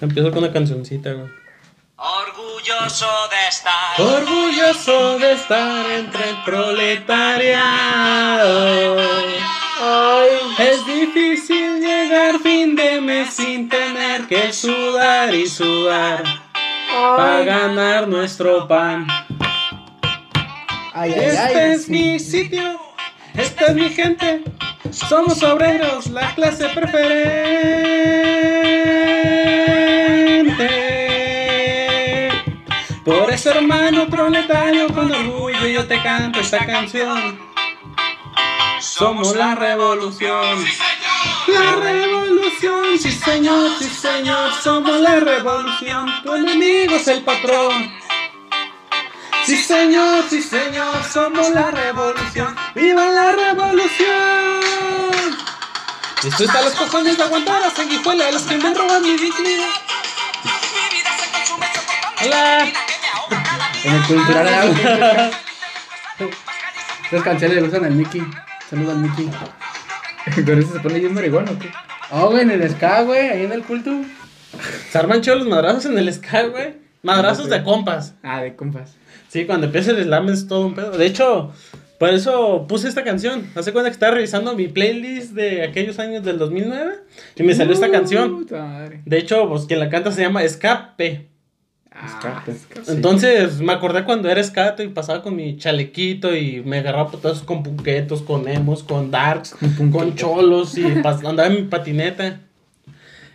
[0.00, 1.28] Empiezo con una cancioncita, güey.
[1.96, 3.98] Orgulloso de estar.
[3.98, 8.96] Orgulloso de estar entre el proletariado.
[10.58, 16.22] Es difícil llegar fin de mes sin tener que sudar y sudar
[17.16, 19.06] para ganar nuestro pan.
[20.94, 21.74] Ay, ay, Este ay.
[21.74, 22.80] es mi sitio,
[23.34, 24.42] esta es mi gente.
[24.90, 28.65] Somos obreros, la clase preferente.
[33.36, 37.38] Por eso, hermano proletario, con orgullo yo te canto esta canción.
[38.80, 40.64] Somos la revolución.
[41.48, 46.10] La revolución, sí señor, sí señor, somos la revolución.
[46.22, 47.92] Tu enemigo es el patrón.
[49.44, 52.56] Sí señor, sí señor, somos la revolución.
[52.74, 54.60] ¡Viva la revolución!
[56.24, 59.68] Esto está a los cojones de aguantar a sanguijuela los que me roban mi dignidad.
[62.24, 62.85] Hola.
[63.86, 64.68] En el cultural.
[67.04, 68.20] Estas canciones le usan al Mickey.
[68.68, 69.30] Saludos al Mickey.
[70.44, 71.70] Con eso se pone bien marihuana, ¿o qué?
[72.10, 73.92] Oh, güey, en el ska, güey, ahí en el culto.
[74.90, 76.74] Se arman chidos los madrazos en el ska, güey.
[77.04, 78.16] Madrazos de compas.
[78.24, 78.96] Ah, de compas.
[79.28, 80.98] Sí, cuando empieza el slam es todo un pedo.
[80.98, 81.52] De hecho,
[82.00, 83.48] por eso puse esta canción.
[83.54, 86.94] Hace cuenta que estaba revisando mi playlist de aquellos años del 2009
[87.36, 88.46] y me salió esta canción.
[89.04, 91.35] De hecho, pues quien la canta se llama Escape.
[91.98, 92.92] Ah, Escape.
[92.92, 97.42] Entonces me acordé cuando era escato y pasaba con mi chalequito y me agarraba putazos
[97.42, 99.56] con punquetos, con emos, con darks,
[99.92, 102.40] con cholos y andaba en mi patineta.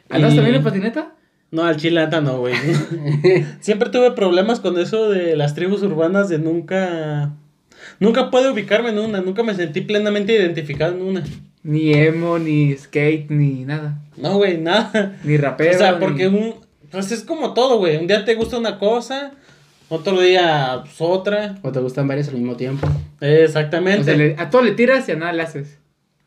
[0.09, 1.15] ¿Andas Y- también en patineta?
[1.49, 2.53] No, al chile anda no, güey.
[3.59, 7.31] Siempre tuve problemas con eso de las tribus urbanas de nunca...
[7.99, 11.23] Nunca pude ubicarme en una, nunca me sentí plenamente identificado en una.
[11.63, 13.99] Ni emo, ni skate, ni nada.
[14.17, 15.17] No, güey, nada.
[15.23, 15.75] Ni rapero.
[15.75, 16.55] o sea, ni- porque un...
[16.91, 17.97] Pues es como todo, güey.
[17.97, 19.31] Un día te gusta una cosa,
[19.89, 21.57] otro día pues, otra.
[21.63, 22.87] O te gustan varios al mismo tiempo.
[23.21, 24.01] Exactamente.
[24.01, 25.77] O sea, le- a todo le tiras y a nada le haces.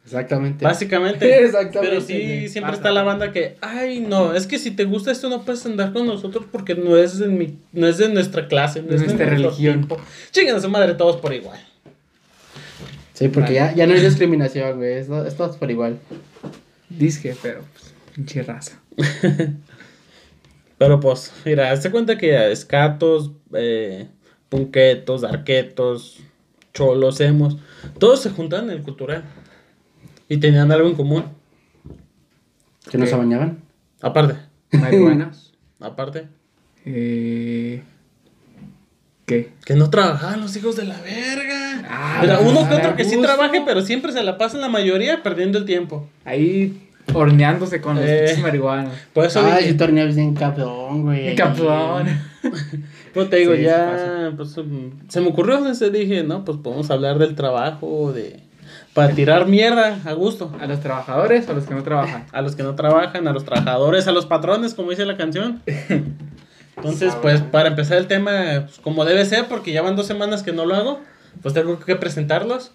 [0.04, 0.64] Exactamente.
[0.64, 1.26] Básicamente.
[1.44, 2.74] Exactamente, Pero sí, siempre Pasa.
[2.76, 5.92] está la banda que, ay, no, es que si te gusta esto no puedes andar
[5.94, 9.00] con nosotros porque no es de, mi, no es de nuestra clase, no De es
[9.00, 9.80] de nuestra religión.
[9.82, 9.96] tipo.
[10.30, 11.58] Chinguen a su madre todos por igual.
[13.14, 14.94] Sí, porque ya, ya no hay discriminación, güey.
[14.94, 15.98] Es, es todo por igual.
[16.90, 18.78] Disque, pero pues, pinche raza.
[20.78, 24.08] Pero pues, mira, hazte cuenta que escatos, eh,
[24.48, 26.20] punquetos, arquetos,
[26.72, 27.56] cholos, emos,
[27.98, 29.24] todos se juntaban en el cultural.
[30.28, 31.24] Y tenían algo en común.
[32.90, 33.58] Que no se bañaban.
[34.00, 34.36] Aparte,
[34.72, 35.52] Marihuanas.
[35.80, 36.28] aparte.
[36.84, 37.82] eh...
[39.26, 39.52] ¿Qué?
[39.64, 41.82] Que no trabajaban los hijos de la verga.
[41.88, 43.32] Ah, Era uno que otro que sí gusto.
[43.32, 46.06] trabaje, pero siempre se la pasan la mayoría perdiendo el tiempo.
[46.26, 48.38] Ahí horneándose con los Eh.
[48.40, 48.94] marihuanos.
[49.12, 51.34] Por eso Ay, torneas bien cabrón, güey.
[51.34, 52.06] Cabrón.
[53.14, 56.90] pues te digo, Sí, ya pues, um, se me ocurrió, entonces dije, no, pues podemos
[56.90, 58.40] hablar del trabajo, de
[58.94, 60.52] para tirar mierda a gusto.
[60.60, 62.26] A los trabajadores o a los que no trabajan.
[62.32, 65.62] A los que no trabajan, a los trabajadores, a los patrones, como dice la canción.
[66.76, 68.30] Entonces, pues para empezar el tema,
[68.66, 71.00] pues, como debe ser, porque ya van dos semanas que no lo hago,
[71.42, 72.72] pues tengo que presentarlos.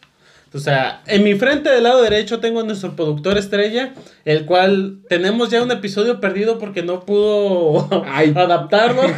[0.52, 3.94] O sea, en mi frente del lado derecho tengo a nuestro productor estrella,
[4.26, 8.34] el cual tenemos ya un episodio perdido porque no pudo Ay.
[8.36, 9.04] adaptarlo.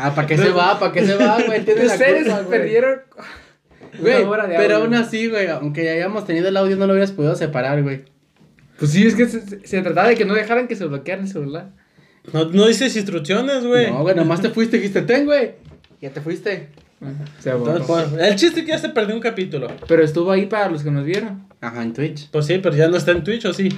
[0.00, 0.78] Ah, ¿para qué se va?
[0.78, 1.64] ¿Para qué se va, güey?
[1.66, 3.00] La Ustedes culpa, perdieron
[3.98, 4.24] Güey,
[4.56, 8.04] pero aún así, güey, aunque hayamos tenido el audio, no lo hubieras podido separar, güey.
[8.78, 11.22] Pues sí, es que se, se- se trataba de que no dejaran que se bloqueara
[11.22, 11.70] el celular.
[12.32, 13.90] No, no dices instrucciones, güey.
[13.90, 15.54] No, güey, nomás te fuiste, dijiste, ten, güey.
[16.00, 16.68] Ya te fuiste.
[17.38, 17.76] Se borró.
[17.76, 19.68] Entonces, pues, el chiste es que ya se perdió un capítulo.
[19.86, 21.46] Pero estuvo ahí para los que nos vieron.
[21.60, 22.28] Ajá, en Twitch.
[22.30, 23.68] Pues sí, pero ya no está en Twitch, ¿o sí?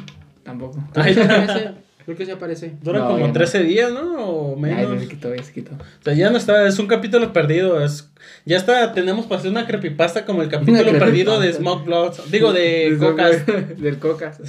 [0.42, 0.78] Tampoco.
[0.92, 1.14] Creo que Ay.
[1.14, 1.70] sí aparece.
[2.04, 2.72] Creo que sí aparece.
[2.82, 3.32] Dura No, como ya no.
[3.32, 4.24] 13 días, ¿no?
[4.24, 4.94] O Ay, menos.
[4.94, 5.72] ya se quitó, ya se quitó.
[5.74, 7.84] O sea, ya no está, es un capítulo perdido.
[7.84, 8.10] Es,
[8.46, 12.30] ya está, tenemos para hacer una creepypasta como el capítulo perdido de Smoke Bloods.
[12.30, 13.44] Digo, de Cocas.
[13.78, 14.40] Del Cocas.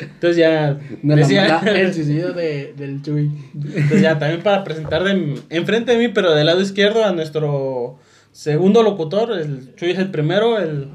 [0.00, 0.74] Entonces ya.
[1.02, 3.30] De decía- la- el suicidio de, del Chuy.
[3.54, 7.98] entonces ya también para presentar de, enfrente de mí, pero del lado izquierdo, a nuestro
[8.32, 9.32] segundo locutor.
[9.38, 10.88] El Chuy es el primero, el,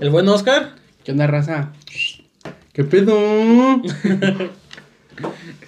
[0.00, 0.74] el buen Oscar.
[1.04, 1.72] ¿Qué onda, raza?
[2.72, 3.82] ¿Qué pedo?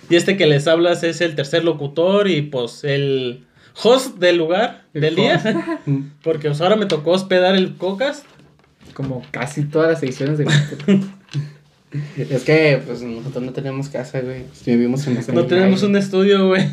[0.09, 3.45] Y este que les hablas es el tercer locutor y pues el
[3.83, 5.43] host del lugar, El del día.
[6.23, 8.25] Porque pues, ahora me tocó hospedar el Cocas.
[8.95, 10.49] Como casi todas las ediciones del
[12.17, 14.45] Es que, pues, nosotros no tenemos casa, güey.
[14.45, 16.65] Pues, Vivimos en la No tenemos un estudio, güey.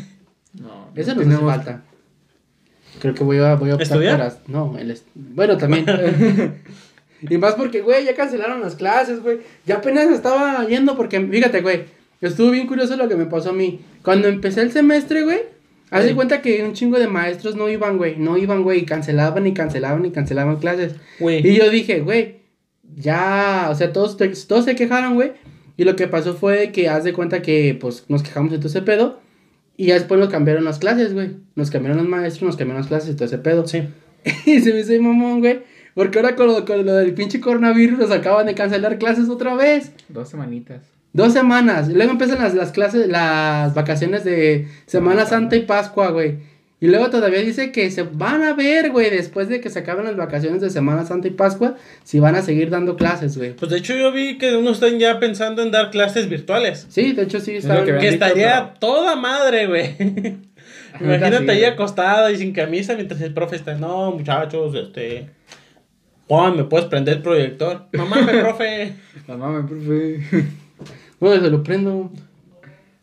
[0.54, 1.82] No, Eso nos tenemos- hace falta.
[3.00, 4.18] Creo que voy a, voy a optar ¿Estudiar?
[4.18, 5.86] para- No, el est- Bueno, también.
[7.22, 9.38] y más porque, güey, ya cancelaron las clases, güey.
[9.66, 11.84] Ya apenas estaba yendo porque, fíjate, güey.
[12.20, 13.80] estuvo bien curioso lo que me pasó a mí.
[14.02, 15.38] Cuando empecé el semestre, güey,
[15.90, 16.14] haz de Sí.
[16.14, 18.16] cuenta que un chingo de maestros no iban, güey.
[18.18, 18.80] No iban, güey.
[18.80, 20.96] Y cancelaban y cancelaban y cancelaban clases.
[21.20, 21.46] Güey.
[21.46, 22.39] Y yo dije, güey,
[22.96, 24.16] ya, o sea, todos,
[24.46, 25.32] todos se quejaron, güey.
[25.76, 28.68] Y lo que pasó fue que haz de cuenta que, pues, nos quejamos de todo
[28.68, 29.20] ese pedo.
[29.76, 31.36] Y ya después nos cambiaron las clases, güey.
[31.54, 33.66] Nos cambiaron los maestros, nos cambiaron las clases y todo ese pedo.
[33.66, 33.82] Sí.
[34.44, 35.62] Y se me hizo mamón, güey.
[35.94, 39.54] Porque ahora con lo, con lo del pinche coronavirus nos acaban de cancelar clases otra
[39.54, 39.92] vez.
[40.08, 40.82] Dos semanitas.
[41.12, 41.88] Dos semanas.
[41.88, 46.38] Y luego empiezan las, las clases, las vacaciones de Semana Santa y Pascua, güey.
[46.82, 50.06] Y luego todavía dice que se van a ver, güey, después de que se acaben
[50.06, 53.54] las vacaciones de Semana Santa y Pascua, si van a seguir dando clases, güey.
[53.54, 56.86] Pues de hecho yo vi que unos están ya pensando en dar clases virtuales.
[56.88, 59.94] Sí, de hecho sí, lo estaban- que estaría pero- toda madre, güey.
[61.00, 63.74] Imagínate sí, ahí acostada y sin camisa mientras el profe está.
[63.74, 65.28] No, muchachos, este.
[66.28, 67.86] Juan, ¿me puedes prender el proyector?
[67.92, 68.92] No mames, profe.
[69.28, 70.46] No mames, profe.
[71.18, 72.10] Bueno, se lo prendo.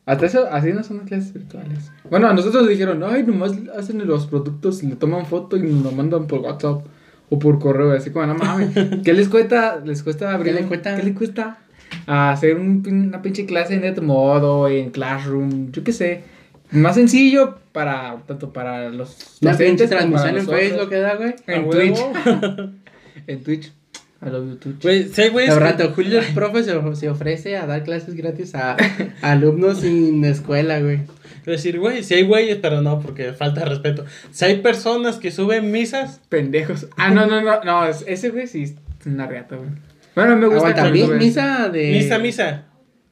[0.07, 1.91] Hasta eso, así no son las clases virtuales.
[2.09, 5.83] Bueno, a nosotros nos dijeron, ay, nomás hacen los productos, le toman foto y nos
[5.83, 6.85] lo mandan por WhatsApp
[7.29, 7.91] o por correo.
[7.91, 8.69] Así como, no mames,
[9.03, 9.79] ¿qué les cuesta?
[9.85, 10.55] ¿Les cuesta abrir?
[10.55, 10.95] le un- cuesta?
[10.95, 11.59] ¿Qué les cuesta?
[12.07, 16.23] Hacer un una pinche clase en Edmodo, en Classroom, yo qué sé.
[16.71, 20.47] Más sencillo para, tanto para los La pinche transmisión en.
[20.47, 21.35] Facebook, ¿qué da, güey?
[21.47, 21.69] En.
[21.69, 21.97] Twitch.
[23.27, 23.71] en Twitch.
[24.25, 24.81] I love you, Twitch.
[24.81, 25.29] Güey, sí,
[25.59, 28.75] rato, Julio el profe se, se ofrece a dar clases gratis a,
[29.21, 31.01] a alumnos sin escuela, güey.
[31.43, 34.05] Quiero decir, güey, si hay güeyes, pero no, porque falta de respeto.
[34.31, 36.87] Si hay personas que suben misas, Pendejos.
[36.97, 38.75] Ah, no, no, no, no, es- ese güey sí es
[39.05, 39.69] una reata, güey.
[40.15, 41.91] Bueno, me gusta misa de...
[41.91, 42.63] misa, misa.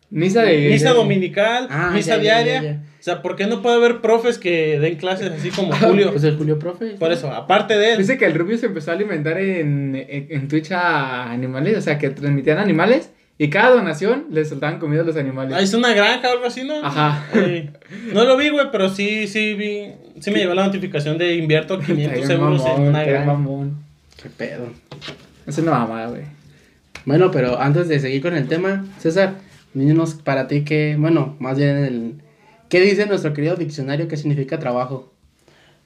[0.09, 2.53] Misa de Misa de- dominical, Ah, misa ya, ya, diaria.
[2.53, 2.83] ya, ya.
[3.05, 6.09] O sea, ¿por qué no puede haber profes que den clases así como Julio?
[6.09, 6.95] Pues el Julio profe.
[6.97, 7.99] Por eso, aparte de él.
[7.99, 11.81] Dice que el Rubio se empezó a alimentar en, en, en Twitch a animales, o
[11.81, 15.55] sea, que transmitían animales y cada donación le soltaban comida a los animales.
[15.55, 16.83] Ah, es una granja o algo así, ¿no?
[16.83, 17.27] Ajá.
[17.31, 17.69] Sí.
[18.11, 19.91] No lo vi, güey, pero sí, sí vi.
[20.19, 23.25] Sí me llegó la notificación de invierto 500 Está bien euros en una granja.
[23.27, 23.83] mamón.
[24.19, 24.69] Qué pedo.
[25.45, 26.23] Es una mamada, güey.
[27.05, 29.35] Bueno, pero antes de seguir con el tema, César,
[29.75, 32.24] dinos para ti que, bueno, más bien el...
[32.69, 35.11] ¿Qué dice nuestro querido diccionario que significa trabajo?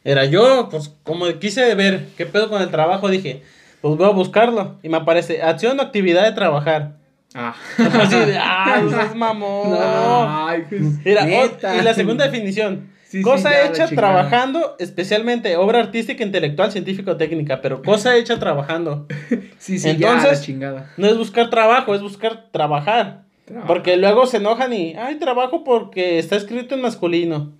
[0.03, 3.43] Era yo, pues como quise ver qué pedo con el trabajo, dije,
[3.81, 4.77] pues voy a buscarlo.
[4.81, 6.93] Y me aparece acción o actividad de trabajar.
[7.35, 7.53] Ah.
[7.77, 9.77] Así de, ah, no mamón.
[9.79, 10.81] Ay, pues.
[11.05, 11.75] Mira, o- Neta.
[11.75, 12.89] y la segunda definición.
[13.07, 19.07] Sí, cosa hecha trabajando, especialmente obra artística, intelectual, científica o técnica, pero cosa hecha trabajando.
[19.59, 20.91] Sí, sí, ya, Entonces- la chingada.
[20.95, 23.23] No es buscar trabajo, es buscar trabajar.
[23.67, 27.53] Porque luego se enojan y, ay, trabajo porque está escrito en masculino.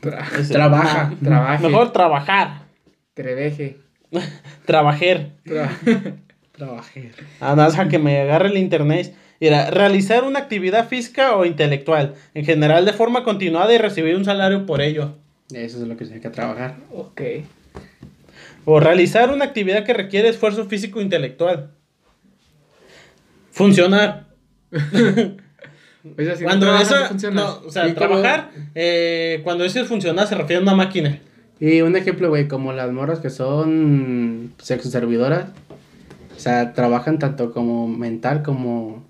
[0.00, 1.10] Tra- Ese, Trabaja.
[1.12, 1.66] ah, Trabaje.
[1.68, 2.62] Mejor trabajar.
[3.14, 3.78] Treveje.
[4.64, 5.32] Trabajer.
[5.44, 5.70] Tra-
[6.52, 7.10] Trabajé.
[7.40, 9.14] Ah, deja que me agarre el internet.
[9.40, 14.24] Era realizar una actividad física o intelectual, en general de forma continuada y recibir un
[14.24, 15.16] salario por ello.
[15.52, 16.76] Eso es lo que significa trabajar.
[16.94, 17.20] ok.
[18.64, 21.70] O realizar una actividad que requiere esfuerzo físico o intelectual.
[23.52, 24.25] Funcionar.
[26.18, 27.44] O sea, si no cuando trabajas, eso, no funcionas.
[27.44, 31.18] no, o sea, trabajar, eh, cuando eso es funcionar, se refiere a una máquina.
[31.58, 35.46] Y un ejemplo, güey, como las morras que son sexo servidoras.
[36.36, 39.04] O sea, trabajan tanto como mental como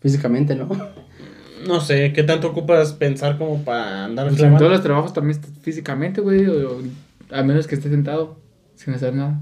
[0.00, 0.68] físicamente, ¿no?
[1.66, 5.40] No sé, ¿qué tanto ocupas pensar como para andar Pues en todos los trabajos también
[5.62, 6.44] físicamente, güey.
[6.46, 6.82] O, o-
[7.30, 8.36] a menos que estés sentado
[8.74, 9.40] sin hacer nada.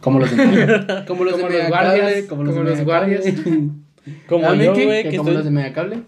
[0.00, 0.28] Como los
[1.06, 3.24] como los Como los guardias, como los, como los guardias.
[4.28, 5.98] Como ¿Ah, yo, güey, Que que como estoy- los de Megacable.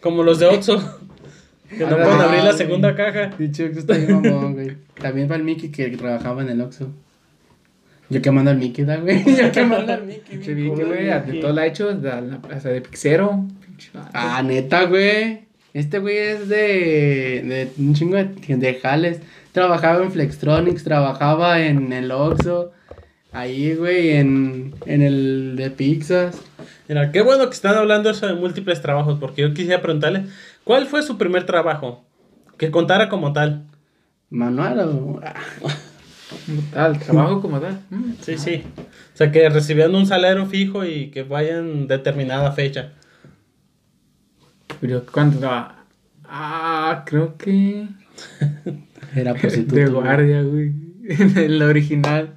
[0.00, 0.76] Como los de Oxxo.
[1.70, 3.30] que no Ah, pueden abrir la segunda caja.
[3.38, 4.76] Dicho que está bien mamón, güey.
[5.00, 6.88] También para el Mickey que trabajaba en el Oxxo.
[8.10, 9.24] Yo quemando al Mickey, da, güey.
[9.24, 10.38] Yo quemando al Mickey.
[10.38, 11.04] Pinche culo, güey.
[11.06, 11.88] De todo la ha hecho,
[12.46, 13.46] plaza de Pixero.
[14.12, 15.44] Ah, neta, güey.
[15.72, 18.24] Este güey es de, de un chingo de,
[18.56, 19.20] de jales.
[19.52, 22.72] Trabajaba en Flextronics, trabajaba en el Oxxo.
[23.32, 26.40] Ahí, güey, en, en el de pizzas.
[26.88, 30.26] Mira, qué bueno que están hablando eso de múltiples trabajos, porque yo quisiera preguntarle,
[30.64, 32.04] ¿cuál fue su primer trabajo?
[32.58, 33.64] Que contara como tal.
[34.28, 35.20] Manual o...
[35.24, 35.34] ah,
[36.46, 37.80] Como tal, trabajo como tal.
[37.90, 38.12] Mm.
[38.20, 38.62] Sí, sí.
[38.78, 42.92] O sea, que recibían un salario fijo y que vayan determinada fecha.
[44.80, 45.76] Pero cuando traba-
[46.24, 47.86] Ah, creo que.
[49.14, 49.74] Era prostituto.
[49.76, 50.72] De guardia, güey.
[51.08, 52.34] En el original.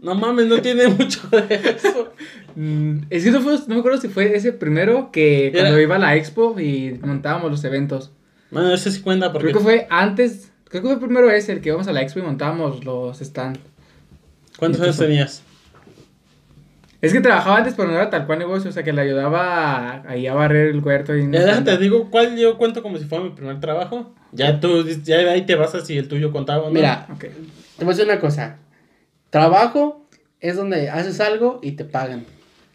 [0.00, 2.12] No mames, no tiene mucho de eso.
[2.54, 5.82] Mm, Es que no, fue, no me acuerdo si fue ese primero que cuando Era-
[5.82, 8.12] iba a la expo y montábamos los eventos.
[8.50, 9.48] Bueno, ese sí cuenta porque...
[9.48, 10.52] Creo que fue antes.
[10.68, 13.58] Creo que fue primero ese, el que íbamos a la expo y montábamos los stands.
[14.58, 15.42] ¿Cuántos años tenías?
[17.00, 19.88] Es que trabajaba antes, pero no era tal cual negocio, o sea, que le ayudaba
[19.90, 21.16] a- ahí a barrer el huerto.
[21.16, 24.14] Y Ya déjate, te digo cuál yo cuento como si fuera mi primer trabajo.
[24.32, 26.72] Ya tú, ya de ahí te vas a si el tuyo contaba o no.
[26.72, 27.20] Mira, Ok.
[27.20, 28.58] te voy a decir una cosa.
[29.30, 30.06] Trabajo
[30.40, 32.24] es donde haces algo y te pagan.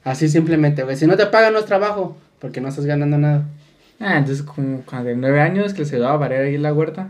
[0.03, 0.95] Así simplemente, güey.
[0.95, 3.45] Si no te pagan, no es trabajo, porque no estás ganando nada.
[3.99, 6.73] Ah, entonces como cuando de nueve años que les ayudaba a barrer ahí en la
[6.73, 7.09] huerta.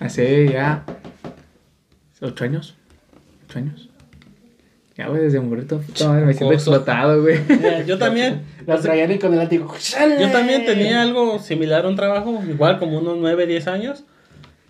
[0.00, 0.84] Hace ya
[2.20, 2.76] ocho años.
[3.46, 3.88] Ocho años.
[4.96, 5.78] Ya, güey, desde morrito.
[5.78, 7.40] puta madre, me siento explotado, güey.
[7.86, 8.42] Yo también.
[8.66, 9.74] Las traían y con el látigo.
[10.20, 14.04] Yo también tenía algo similar a un trabajo, igual como unos 9, 10 años,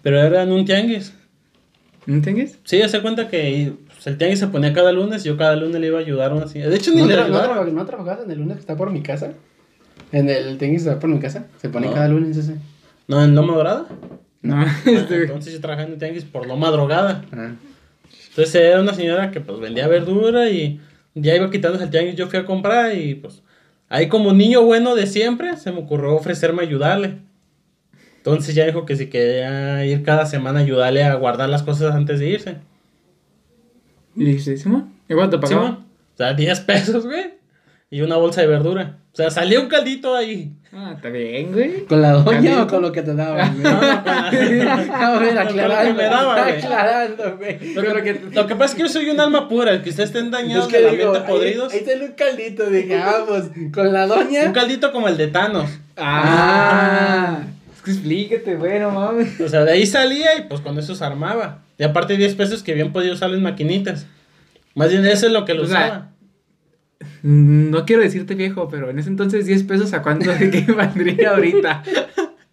[0.02, 1.12] pero era en un tianguis.
[2.06, 2.58] ¿No entiendes?
[2.64, 5.80] Sí, hace cuenta que pues, el tianguis se ponía cada lunes y yo cada lunes
[5.80, 6.70] le iba a ayudar a una señora.
[6.70, 7.64] De hecho, ni ¿No, le no, ayudaba.
[7.64, 9.32] tra- ¿No trabajabas en el lunes que está por mi casa?
[10.12, 11.46] En el que está por mi casa.
[11.60, 11.94] Se pone No.
[11.94, 12.56] cada lunes ese.
[13.08, 13.86] No, en Loma Dorada.
[14.42, 17.24] No, Ah, este, Entonces yo trabajaba en el tianguis por Loma Drogada.
[17.32, 17.52] Ah.
[18.30, 20.80] Entonces era una señora que pues vendía verdura y
[21.14, 22.16] ya iba quitándose el tianguis.
[22.16, 23.42] Yo fui a comprar y pues
[23.88, 27.18] ahí como niño bueno de siempre se me ocurrió ofrecerme a ayudarle.
[28.26, 32.20] Entonces ya dijo que si quería ir cada semana ayudarle a guardar las cosas antes
[32.20, 32.56] de irse.
[34.16, 35.72] Y dice, Simón, ¿y cuánto te Sí, pagaba?
[35.72, 35.84] man.
[36.14, 37.34] O sea, 10 pesos, güey.
[37.90, 38.98] Y una bolsa de verdura.
[39.12, 40.52] O sea, salió un caldito ahí.
[40.72, 41.84] ah, está bien, güey.
[41.84, 43.62] ¿Con la doña o con lo que te daban?
[43.62, 44.30] No, no, A
[45.18, 45.94] ver, aclarando.
[45.94, 46.56] me daba, güey.
[46.58, 47.74] aclarando, güey.
[47.74, 49.72] Lo que, lo que pasa es que yo soy un alma pura.
[49.72, 51.72] El que ustedes estén dañados Es que de digo, ahí, podridos.
[51.72, 54.46] ahí sale un caldito, dije, ah, pues, con la doña.
[54.46, 55.70] Un caldito como el de Thanos.
[55.96, 57.40] Ah,
[57.86, 59.40] explícate, güey, no mames.
[59.40, 61.62] O sea, de ahí salía y pues con eso se armaba.
[61.78, 64.06] Y aparte 10 pesos que bien podía usar en maquinitas.
[64.74, 66.10] Más bien eso es lo que lo O sea, usaba.
[67.22, 71.30] No quiero decirte viejo, pero en ese entonces 10 pesos a cuánto de qué valdría
[71.30, 71.82] ahorita.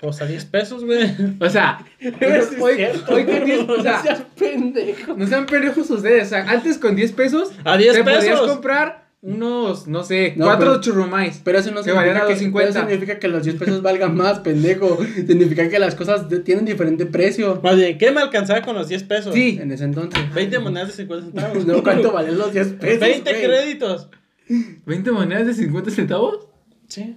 [0.01, 1.09] O sea, 10 pesos, güey.
[1.39, 3.13] O sea, es hoy, cierto.
[3.13, 5.13] hoy con 10, o No sea, seas pendejo.
[5.15, 6.27] no sean pendejos ustedes.
[6.27, 8.49] O sea, antes con 10 pesos, A 10 te podías pesos.
[8.49, 11.41] comprar unos, no sé, No, cuatro pero- churrumais.
[11.43, 12.69] Pero eso no Que significa a que, 2.50.
[12.69, 14.97] eso significa que los 10 pesos valgan más, pendejo.
[15.27, 17.59] Significa que las cosas de- tienen diferente precio.
[17.63, 19.33] Más bien, ¿qué me alcanzaba con los 10 pesos?
[19.33, 19.59] Sí.
[19.61, 20.19] En ese entonces.
[20.33, 21.65] 20 monedas de 50 centavos.
[21.67, 22.99] No, ¿cuánto valen los 10 pesos?
[22.99, 23.43] 20 güey?
[23.45, 24.09] créditos.
[24.49, 26.47] ¿20 monedas de 50 centavos?
[26.87, 27.15] Sí.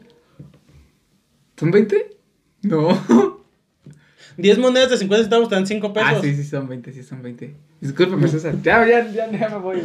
[1.56, 2.10] ¿Son 20?
[2.62, 2.88] No.
[4.36, 6.10] 10 monedas de 50 centavos te dan 5 pesos.
[6.12, 7.54] Ah, sí, sí, son 20, sí, son 20.
[7.80, 8.54] Discúlpame, César.
[8.62, 9.82] Ya, ya, ya, ya me voy.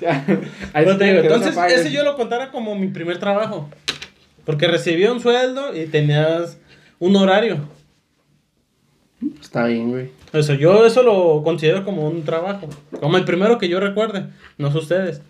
[0.00, 0.24] Ya.
[0.72, 3.68] Ahí sí te digo, entonces, ese yo lo contara como mi primer trabajo.
[4.44, 6.58] Porque recibía un sueldo y tenías
[6.98, 7.68] un horario.
[9.40, 10.10] Está bien, güey.
[10.32, 12.68] Eso, yo eso lo considero como un trabajo.
[13.00, 14.26] Como el primero que yo recuerde.
[14.58, 15.22] No sé ustedes.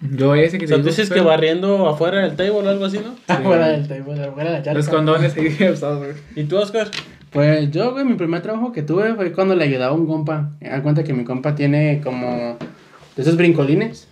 [0.00, 2.68] Yo ese que O sea, te tú digo, dices que barriendo afuera del table o
[2.68, 3.16] algo así, ¿no?
[3.26, 4.78] Afuera del table, afuera de la charca.
[4.78, 6.12] Los condones ahí usados, güey.
[6.36, 6.90] ¿Y tú, Oscar?
[7.30, 10.50] Pues yo, güey, mi primer trabajo que tuve fue cuando le ayudaba a un compa.
[10.60, 12.56] Me da cuenta que mi compa tiene como
[13.16, 14.08] de esos brincolines.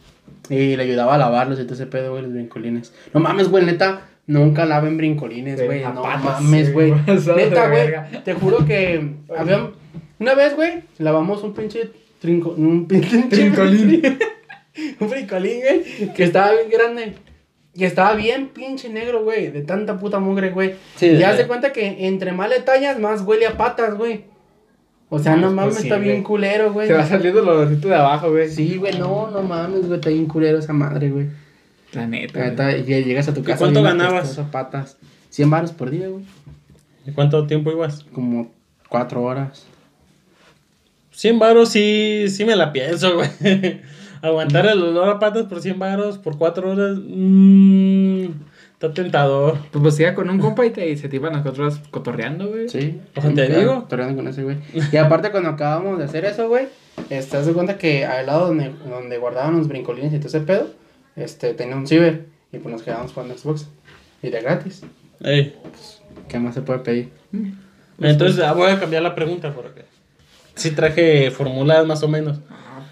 [0.48, 2.94] Y le ayudaba a lavarlos y todo ese pedo, güey, los brincolines.
[3.12, 5.82] No mames, güey, neta, nunca laven brincolines, güey.
[5.82, 6.94] No mames, sí, güey.
[7.06, 9.70] de Neta, güey, te juro que había...
[10.20, 12.50] Una vez, güey, lavamos un pinche trinco...
[12.50, 13.24] Un pinche...
[13.24, 14.02] Trincolín.
[15.00, 17.14] un brincolín, güey, que estaba bien grande.
[17.78, 20.74] Y estaba bien pinche negro, güey, de tanta puta mugre, güey.
[20.96, 23.94] Sí, y de- haz de cuenta que entre más le tallas, más huele a patas,
[23.94, 24.24] güey.
[25.10, 26.88] O sea, no mames, está bien culero, güey.
[26.88, 28.50] Se va saliendo el olorcito de abajo, güey.
[28.50, 31.28] Sí, güey, no, no mames, güey, está bien culero esa madre, güey.
[31.92, 32.40] La neta.
[32.40, 32.50] La güey.
[32.50, 33.58] neta, y llegas a tu ¿Y casa.
[33.60, 34.36] cuánto ganabas?
[34.38, 34.96] a patas.
[35.30, 36.24] 100 baros por día, güey.
[37.06, 38.04] ¿Y cuánto tiempo ibas?
[38.12, 38.50] Como
[38.88, 39.66] 4 horas.
[41.12, 43.28] 100 varos sí, sí me la pienso, güey.
[44.22, 46.98] Aguantar el olor a patas por 100 varos por 4 horas.
[46.98, 48.26] Mmm,
[48.72, 49.58] está tentador.
[49.70, 52.68] Pues, pues iba con un compa y, te, y se te iban nosotros cotorreando, güey.
[52.68, 53.00] Sí.
[53.16, 53.60] O sea, te digo.
[53.60, 54.58] quedaba torreando con ese, güey.
[54.92, 56.68] Y aparte, cuando acabamos de hacer eso, güey,
[57.10, 60.68] haz de cuenta que al lado donde, donde guardaban los brincolines y todo ese pedo,
[61.16, 62.26] este, tenía un ciber.
[62.52, 63.68] Y pues nos quedábamos jugando Xbox.
[64.22, 64.82] Y de gratis.
[65.20, 65.54] Ey.
[66.28, 67.10] ¿Qué más se puede pedir?
[68.00, 69.84] Entonces ah, voy a cambiar la pregunta porque
[70.54, 72.38] sí traje formuladas más o menos.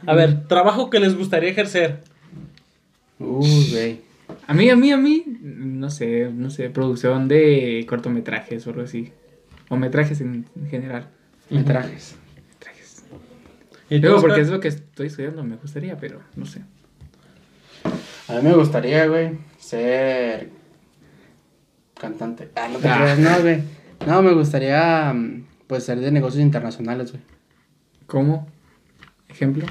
[0.06, 2.00] A ver, trabajo que les gustaría ejercer.
[3.18, 4.00] Uy, güey.
[4.46, 8.82] A mí, a mí, a mí, no sé, no sé, producción de cortometrajes o algo
[8.82, 9.12] así.
[9.68, 11.08] O metrajes en, en general.
[11.50, 12.16] Metrajes.
[12.54, 13.04] Metrajes.
[13.90, 16.60] ¿Y tú, Luego, porque es lo que estoy estudiando, me gustaría, pero no sé.
[18.28, 20.50] A mí me gustaría, güey, ser
[21.98, 22.50] cantante.
[22.56, 22.96] Ah, no te Ah.
[22.98, 23.62] creas, no, güey.
[24.06, 27.22] No, me gustaría, mm, pues, ser de negocios internacionales, güey.
[28.06, 28.46] ¿Cómo?
[29.28, 29.66] ¿Ejemplo?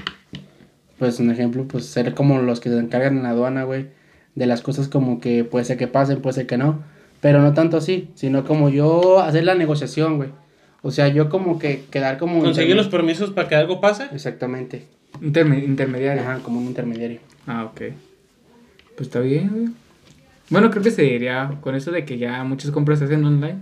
[0.98, 3.86] Pues, un ejemplo, pues, ser como los que se encargan en la aduana, güey.
[4.34, 6.82] De las cosas como que puede ser que pasen, puede ser que no.
[7.20, 10.30] Pero no tanto así, sino como yo hacer la negociación, güey.
[10.82, 12.40] O sea, yo como que quedar como...
[12.40, 14.04] Conseguir los permisos para que algo pase.
[14.12, 14.84] Exactamente.
[15.20, 16.22] Interme- intermediario.
[16.22, 17.20] Ajá, como un intermediario.
[17.46, 17.80] Ah, ok.
[18.96, 19.68] Pues está bien, güey.
[20.50, 23.56] Bueno, creo que sería con eso de que ya muchas compras se hacen online.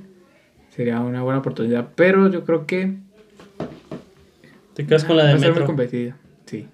[0.74, 1.88] Sería una buena oportunidad.
[1.94, 2.94] Pero yo creo que
[4.74, 5.66] Te quedas con la va de a ser muy metro.
[5.66, 6.16] competida.
[6.46, 6.66] Sí.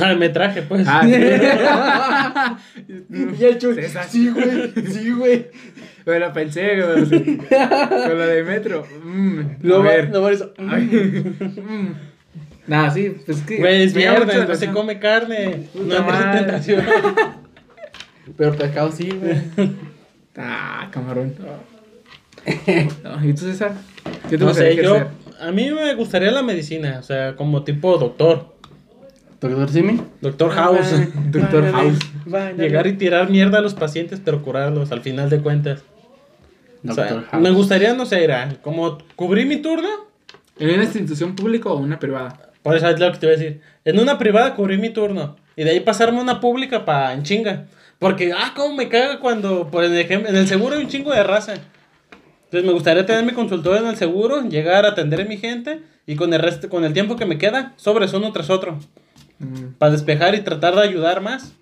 [0.00, 0.86] Ah, el metraje, pues.
[0.88, 1.06] Ah,
[3.08, 4.04] Y el César.
[4.08, 5.46] sí, güey, sí, güey.
[6.04, 7.06] Me lo pensé, güey.
[7.06, 7.38] sí.
[7.48, 8.84] Con la de metro.
[9.04, 10.10] Mm, Lo a va, ver.
[10.10, 10.82] lo a decir, A ver.
[10.82, 11.94] Mm.
[12.66, 13.58] Nada, sí, pues que.
[13.58, 15.68] Güey, es me la no se come carne.
[15.72, 16.84] Puta No es tentación.
[18.36, 19.70] Pero pescado sí, güey.
[20.36, 21.34] Ah, camarón.
[23.02, 23.72] No, ¿Y tú, César?
[24.28, 25.08] ¿Qué te No sé, yo.
[25.40, 28.53] A mí me gustaría la medicina, o sea, como tipo doctor.
[29.48, 30.00] Doctor Simi.
[30.20, 30.94] Doctor House.
[31.30, 31.98] Doctor House.
[32.56, 35.82] Llegar y tirar mierda a los pacientes, pero curarlos al final de cuentas.
[36.88, 37.42] O sea, Doctor House.
[37.42, 39.88] me gustaría, no sé, era como cubrir mi turno.
[40.58, 42.52] ¿En una institución pública o una privada?
[42.62, 43.60] Por eso es lo que te voy a decir.
[43.84, 45.36] En una privada cubrir mi turno.
[45.56, 47.66] Y de ahí pasarme a una pública para en chinga.
[47.98, 51.22] Porque, ah, cómo me caga cuando, por ejemplo, en el seguro hay un chingo de
[51.22, 51.54] raza.
[52.44, 55.82] Entonces me gustaría tener mi consultorio en el seguro, llegar a atender a mi gente
[56.06, 58.78] y con el resto, con el tiempo que me queda, sobres uno tras otro.
[59.38, 61.52] Mm, Para despejar y tratar de ayudar más.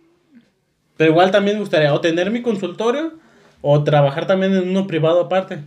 [0.97, 3.15] Pero igual también me gustaría o tener mi consultorio
[3.61, 5.61] o trabajar también en uno privado aparte.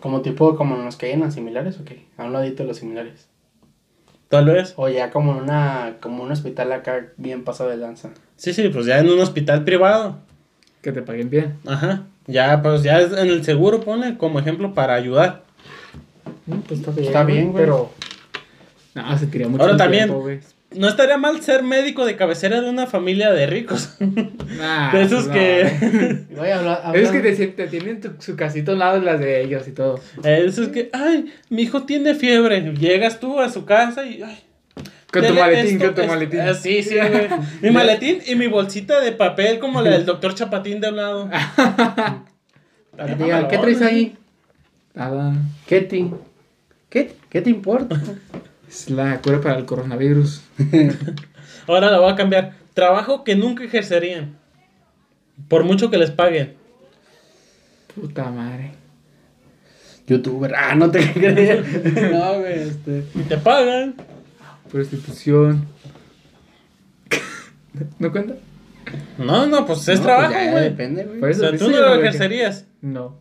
[0.00, 1.92] Como tipo, como los que hay en las similares, ok.
[2.16, 3.28] A un ladito de los similares.
[4.28, 4.74] Tal vez.
[4.76, 8.10] O ya como en una, como un hospital acá bien pasado de lanza.
[8.36, 10.16] Sí, sí, pues ya en un hospital privado.
[10.82, 11.58] Que te paguen bien.
[11.66, 12.04] Ajá.
[12.26, 15.44] Ya, pues ya es en el seguro pone como ejemplo para ayudar.
[16.46, 17.06] Mm, pues está bien.
[17.06, 17.64] Está bien, güey.
[17.64, 17.90] Pero.
[18.96, 19.62] No, se tiraría mucho.
[19.62, 20.06] Ahora también.
[20.08, 20.28] tiempo.
[20.74, 23.96] No estaría mal ser médico de cabecera de una familia de ricos.
[24.58, 25.32] Nah, de esos no.
[25.34, 26.24] que.
[26.36, 26.96] Voy a hablar.
[26.96, 29.72] Es que te, te tienen tu- su casita al lado de las de ellos y
[29.72, 30.00] todo.
[30.24, 30.88] esos que.
[30.92, 32.62] Ay, mi hijo tiene fiebre.
[32.72, 34.22] Llegas tú a su casa y.
[34.22, 34.38] Ay,
[35.12, 36.40] Con tu maletín, esto, con tu es- maletín.
[36.40, 37.28] ah, sí, sí, güey.
[37.62, 41.30] Mi maletín y mi bolsita de papel como la del doctor Chapatín de un lado.
[43.18, 44.16] Digan, ¿qué traes ahí?
[44.94, 45.34] Nada.
[45.66, 46.06] ¿Qué te,
[46.88, 48.00] qué, qué te importa?
[48.68, 50.42] Es la cura para el coronavirus.
[51.66, 52.54] Ahora la voy a cambiar.
[52.74, 54.36] Trabajo que nunca ejercerían.
[55.48, 56.54] Por mucho que les paguen.
[57.94, 58.72] Puta madre.
[60.06, 60.54] Youtuber.
[60.54, 61.64] Ah, no te creas.
[62.12, 63.04] No, güey, este.
[63.14, 63.94] Y te pagan.
[64.70, 65.66] Prostitución.
[67.98, 68.34] ¿No cuenta?
[69.18, 70.64] No, no, pues es No, trabajo, pues ya güey.
[70.64, 71.30] depende, güey.
[71.32, 72.66] O sea, tú no lo ejercerías.
[72.80, 73.20] No.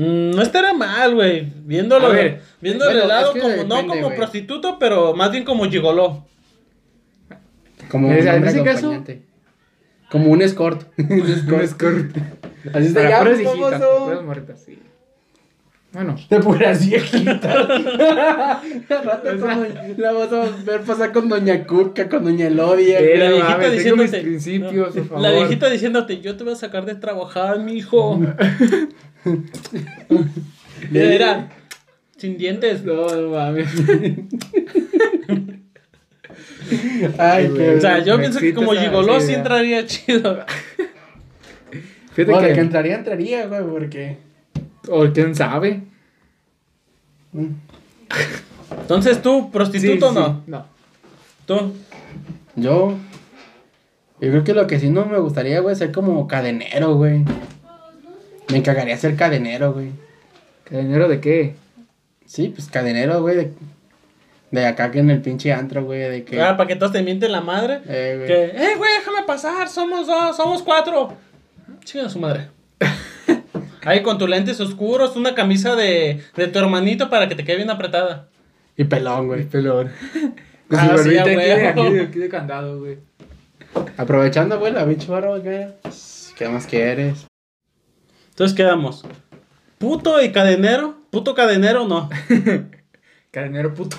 [0.00, 1.52] Mm, No estaría mal, güey.
[1.64, 4.16] Viéndolo, ver, viéndolo bueno, de lado es que como, no como güey.
[4.16, 6.24] prostituto, pero más bien como gigoló.
[7.90, 9.22] Como sea, en ese caso- acompañante.
[10.10, 10.82] Como un escort.
[10.98, 12.16] un Un escort.
[12.74, 13.38] Así Para puras
[14.04, 14.78] puras morritas, sí.
[15.92, 17.44] Bueno, De puras viejitas.
[17.70, 23.00] Al rato como- La vas a ver pasar con Doña Cuca, con Doña Elodia.
[23.00, 25.02] La viejita mames, tengo mis diciéndote.
[25.02, 28.20] por La viejita diciéndote, yo te voy a sacar de trabajar, mi hijo.
[30.90, 31.48] Mira,
[32.16, 32.82] sin dientes.
[32.84, 33.68] no, no mames.
[37.18, 37.70] Ay, qué.
[37.76, 40.44] O sea, yo pienso que como gigoló sí entraría chido.
[42.12, 44.18] Fíjate Bueno, que, que entraría, entraría, güey, porque.
[44.88, 45.82] O quién sabe.
[47.32, 47.46] mm,
[48.82, 50.42] Entonces tú, prostituto o Sí, sí, no.
[50.46, 50.66] No.
[51.46, 51.72] Tú.
[52.56, 52.96] Yo.
[54.20, 57.24] Yo creo que lo que sí no me gustaría, güey, es ser como cadenero, güey.
[58.52, 59.90] Me cagaría ser cadenero, güey.
[60.64, 61.54] ¿Cadenero de qué?
[62.26, 63.36] Sí, pues cadenero, güey.
[63.36, 63.52] De,
[64.50, 66.40] de acá que en el pinche antro, güey, de que.
[66.40, 67.80] Ah, para que todos te mienten la madre.
[67.88, 68.26] eh, güey.
[68.28, 71.12] Que, eh, güey, déjame pasar, somos dos, somos cuatro.
[71.84, 72.48] Chinga su madre.
[73.84, 77.56] Ahí con tus lentes oscuros, una camisa de, de tu hermanito para que te quede
[77.56, 78.28] bien apretada.
[78.76, 79.44] Y pelón, El güey.
[79.44, 79.90] pelón.
[80.70, 82.98] Con Ah, su sí, aquí, aquí, de- aquí de candado, güey.
[83.96, 85.74] Aprovechando, güey, la pinche barba acá.
[86.36, 87.26] ¿Qué más quieres?
[88.40, 89.04] Entonces quedamos.
[89.76, 90.94] Puto y cadenero.
[91.10, 92.08] Puto cadenero no.
[93.30, 93.98] Cadenero puto.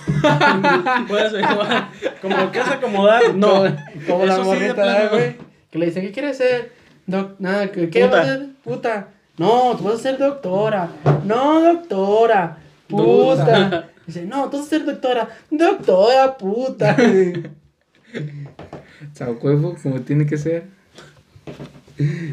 [1.07, 1.89] Puedes igual.
[2.23, 3.65] Como lo quieras acomodar, no.
[4.07, 5.35] Como, la morrita, güey.
[5.69, 6.71] Que le dicen, ¿qué quieres ser?
[7.05, 8.07] Doc, nada, ¿qué, Puta.
[8.07, 8.47] vas a ser?
[8.63, 9.07] Puta.
[9.37, 10.89] No, tú vas a ser doctora.
[11.23, 12.57] No, doctora.
[12.87, 13.45] Puta.
[13.45, 13.89] Puta.
[14.07, 15.29] Dice, no, tú vas a ser doctora.
[15.51, 16.97] Doctora, puta.
[19.13, 20.63] Sacuevo, como tiene que ser.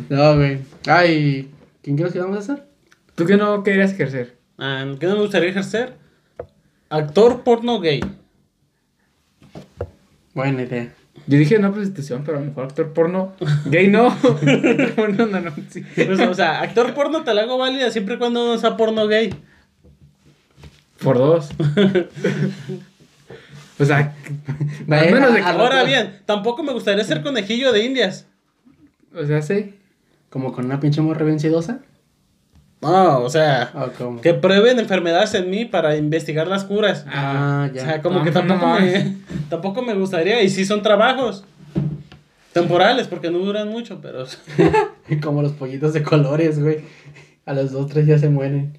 [0.09, 0.61] no, güey.
[0.87, 1.51] Ay,
[1.89, 2.67] ¿quién crees que vamos a hacer?
[3.15, 4.37] ¿Tú qué no querías ejercer?
[4.59, 5.95] Ah, ¿Qué no me gustaría ejercer?
[6.91, 8.05] Actor porno gay.
[10.35, 10.93] Buena idea.
[11.27, 13.33] Yo dije no prostitución, pero a lo mejor actor porno.
[13.65, 14.15] Gay no.
[15.17, 15.83] No, no, sí.
[15.95, 19.07] Pues, o sea, actor porno te la hago válida siempre y cuando no sea porno
[19.07, 19.35] gay.
[21.03, 21.49] Por dos.
[23.79, 24.15] O sea,
[24.87, 28.27] menos de Ahora bien, tampoco me gustaría ser conejillo de indias.
[29.15, 29.78] O sea, sí.
[30.31, 31.81] Como con una pinche morra vencidosa.
[32.81, 34.21] No, o sea, ¿O cómo?
[34.21, 37.05] que prueben enfermedades en mí para investigar las curas.
[37.09, 37.85] Ah, O ya.
[37.85, 39.05] sea, como No, que no tampoco, mames.
[39.05, 39.17] me,
[39.51, 40.43] tampoco me gustaría.
[40.43, 41.45] Y sí son trabajos
[42.53, 44.25] temporales, porque no duran mucho, pero...
[45.23, 46.81] Como los pollitos de colores, güey.
[47.47, 48.79] A los dos, tres ya se mueren.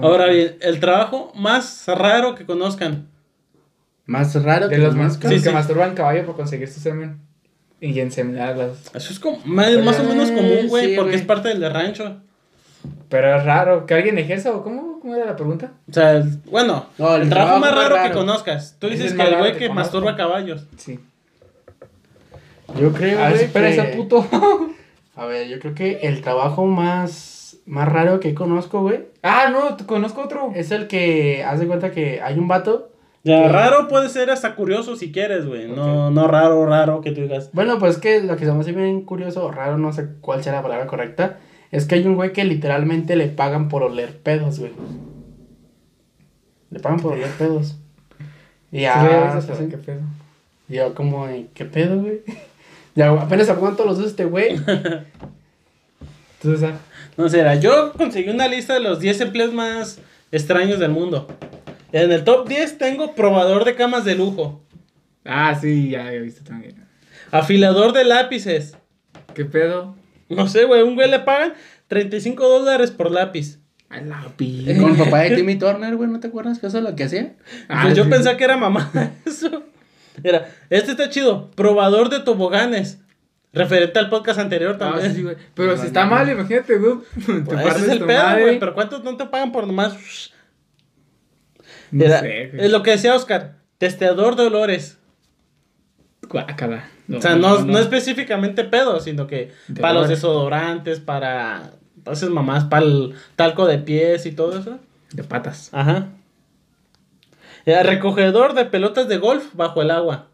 [0.00, 3.08] Ahora bien, el trabajo más raro que conozcan.
[4.06, 5.54] Más raro De que los los más más Sí, que sí.
[5.54, 7.18] masturban caballo para conseguir su semen.
[7.82, 8.90] Y inseminarlas.
[8.94, 11.14] Eso es como, más, más o menos común, güey, Sí, porque güey.
[11.16, 12.16] es parte del de rancho.
[13.10, 13.84] Pero es raro.
[13.86, 14.98] ¿Que alguien ejerza o cómo?
[15.00, 15.72] ¿Cómo era la pregunta?
[15.90, 18.76] O sea, bueno, No, el el, trabajo, trabajo más raro, que conozcas.
[18.78, 19.74] Tú dices es que el güey que conozco.
[19.74, 20.64] masturba caballos.
[20.78, 20.98] Sí.
[22.78, 24.26] Yo creo, A ver, güey, espera que- ese puto.
[25.16, 29.76] A ver, yo creo que el trabajo más, más raro que conozco, güey, ah, no,
[29.86, 30.52] conozco otro.
[30.54, 32.91] es el que haz de cuenta que hay un vato.
[33.24, 35.68] Ya, raro puede ser hasta curioso si quieres, güey.
[35.68, 37.50] No, no raro, raro que tú digas.
[37.52, 40.42] Bueno, pues que lo que se me hace bien curioso, o raro, no sé cuál
[40.42, 41.38] sea la palabra correcta,
[41.70, 44.72] es que hay un güey que literalmente le pagan por oler pedos, güey.
[46.70, 47.76] Le pagan por oler pedos.
[48.72, 50.00] Y Sí, ya, se hacen- ¿Qué pedo?
[50.68, 52.20] y yo como, eh, ¿qué pedo, güey?
[52.94, 54.56] Ya apenas aguanto los dos este güey.
[56.42, 56.78] Entonces, ah,
[57.16, 59.98] No sé, era, yo conseguí una lista de los 10 empleos más
[60.30, 61.26] extraños del mundo.
[61.92, 64.62] En el top 10 tengo probador de camas de lujo,
[65.24, 66.74] ah, sí, ya he visto también.
[67.30, 68.76] afilador de lápices.
[69.34, 69.94] ¿Qué pedo?
[70.28, 71.54] No sé, güey, un güey le pagan
[71.88, 73.58] 35 dólares por lápiz.
[73.90, 74.64] A la pi.
[74.80, 77.04] Con el papá de Timmy Turner, güey, ¿no te acuerdas que eso es lo que
[77.04, 77.34] hacía?
[77.68, 78.10] Ah, pues yo sí.
[78.10, 78.90] pensaba que era mamá
[79.26, 79.64] eso.
[80.24, 82.98] Era, este está chido, probador de toboganes.
[83.54, 85.10] Referente al podcast anterior Ah, también.
[85.10, 85.36] sí, sí, güey.
[85.54, 86.94] Pero si está mal, imagínate, güey.
[87.26, 88.58] Te Pues ese es el pedo, güey.
[88.58, 90.31] Pero ¿cuántos no te pagan por nomás?
[91.92, 92.64] No Era- sé, güey.
[92.66, 94.98] es lo que decía Oscar, testeador de olores.
[96.28, 96.84] Guácala.
[97.14, 101.72] o sea, no, no específicamente pedo, sino que De para los desodorantes, para.
[101.96, 104.78] Entonces, mamás, para el talco de pies y todo eso.
[105.12, 105.68] De patas.
[105.72, 106.08] Ajá.
[107.66, 110.28] Era recogedor de pelotas de golf bajo el agua.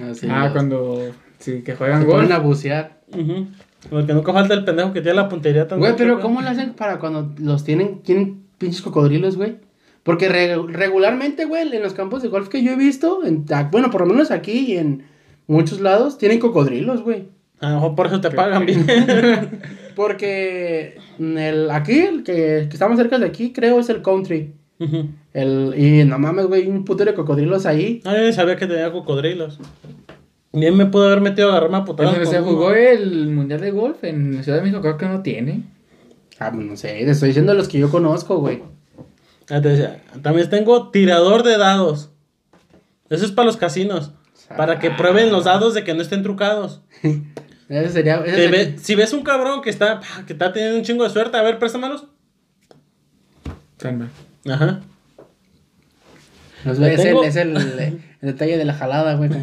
[0.00, 0.10] Ah,
[0.46, 0.52] es.
[0.52, 1.12] cuando.
[1.38, 2.16] Sí, que se juegan gol.
[2.16, 3.00] ponen a bucear.
[3.16, 3.46] Ujú.
[3.90, 6.20] Porque nunca falta el pendejo que tiene la puntería tan Güey, pero.
[6.20, 9.56] ¿cómo le hacen para cuando los tienen, tienen pinches cocodrilos, güey?
[10.02, 13.68] Porque re- regularmente, güey, en los campos de golf que yo he visto, en, ah,
[13.70, 15.04] bueno, por lo menos aquí y en
[15.46, 17.28] muchos lados, tienen cocodrilos, güey.
[17.60, 18.84] A lo mejor por eso te pagan bien.
[19.94, 24.52] Porque el, aquí, el que, que estamos cerca de aquí, creo es el country.
[25.32, 28.00] El, y no mames, güey, un putero de cocodrilos ahí.
[28.04, 29.60] Ay, sabía que tenía cocodrilos.
[30.52, 32.50] Bien me pudo haber metido a agarrarme a putadas Cuando con se uno.
[32.50, 35.62] jugó el Mundial de Golf en Ciudad de México, creo que no tiene.
[36.40, 38.60] Ah, pues no sé, te estoy diciendo los que yo conozco, güey.
[39.52, 39.60] Ah,
[40.22, 42.10] También tengo tirador de dados.
[43.10, 44.12] Eso es para los casinos.
[44.56, 46.80] Para que prueben los dados de que no estén trucados.
[47.68, 48.18] Ese sería.
[48.18, 51.42] ve- si ves un cabrón que está, que está teniendo un chingo de suerte, a
[51.42, 52.06] ver, préstamalos.
[53.78, 54.08] Calma.
[54.48, 54.80] Ajá.
[56.64, 56.84] Es, el,
[57.24, 59.30] es el, el detalle de la jalada, güey.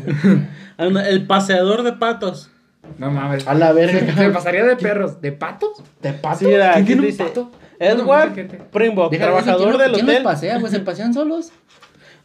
[0.81, 2.51] Ah, El paseador de patos.
[2.97, 3.45] No mames.
[3.45, 4.15] A la verga.
[4.15, 5.19] Se pasaría de perros.
[5.19, 5.83] ¿De patos?
[6.01, 6.39] ¿De pato?
[6.39, 7.51] Sí, ¿Quién tiene un dice, pato?
[7.79, 10.23] Edward qué- Primbok, trabajador ¿quién, del ¿quién los hotel.
[10.23, 10.71] pasea, güey?
[10.71, 11.51] ¿Se pasean solos?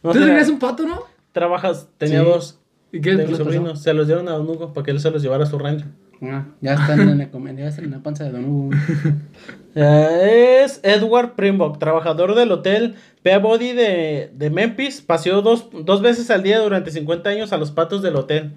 [0.03, 1.01] No, ¿Tú tenías un pato, no?
[1.31, 2.25] Trabajas, tenía Sí.
[2.25, 2.59] dos
[2.91, 3.81] ¿Y qué de sobrinos.
[3.81, 5.85] Se los dieron a Don Hugo para que él se los llevara a su rancho.
[6.21, 8.69] Ah, ya están en la comedia, en la panza de Don Hugo.
[9.75, 15.01] Es Edward Primbok, trabajador del hotel Peabody de, de Memphis.
[15.01, 18.53] Paseó dos, dos veces al día durante 50 años a los patos del hotel.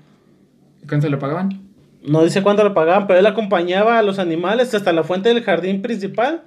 [0.83, 1.63] ¿Y ¿Cuánto se le pagaban?
[2.03, 5.43] No dice cuánto le pagaban, pero él acompañaba a los animales hasta la fuente del
[5.43, 6.43] jardín principal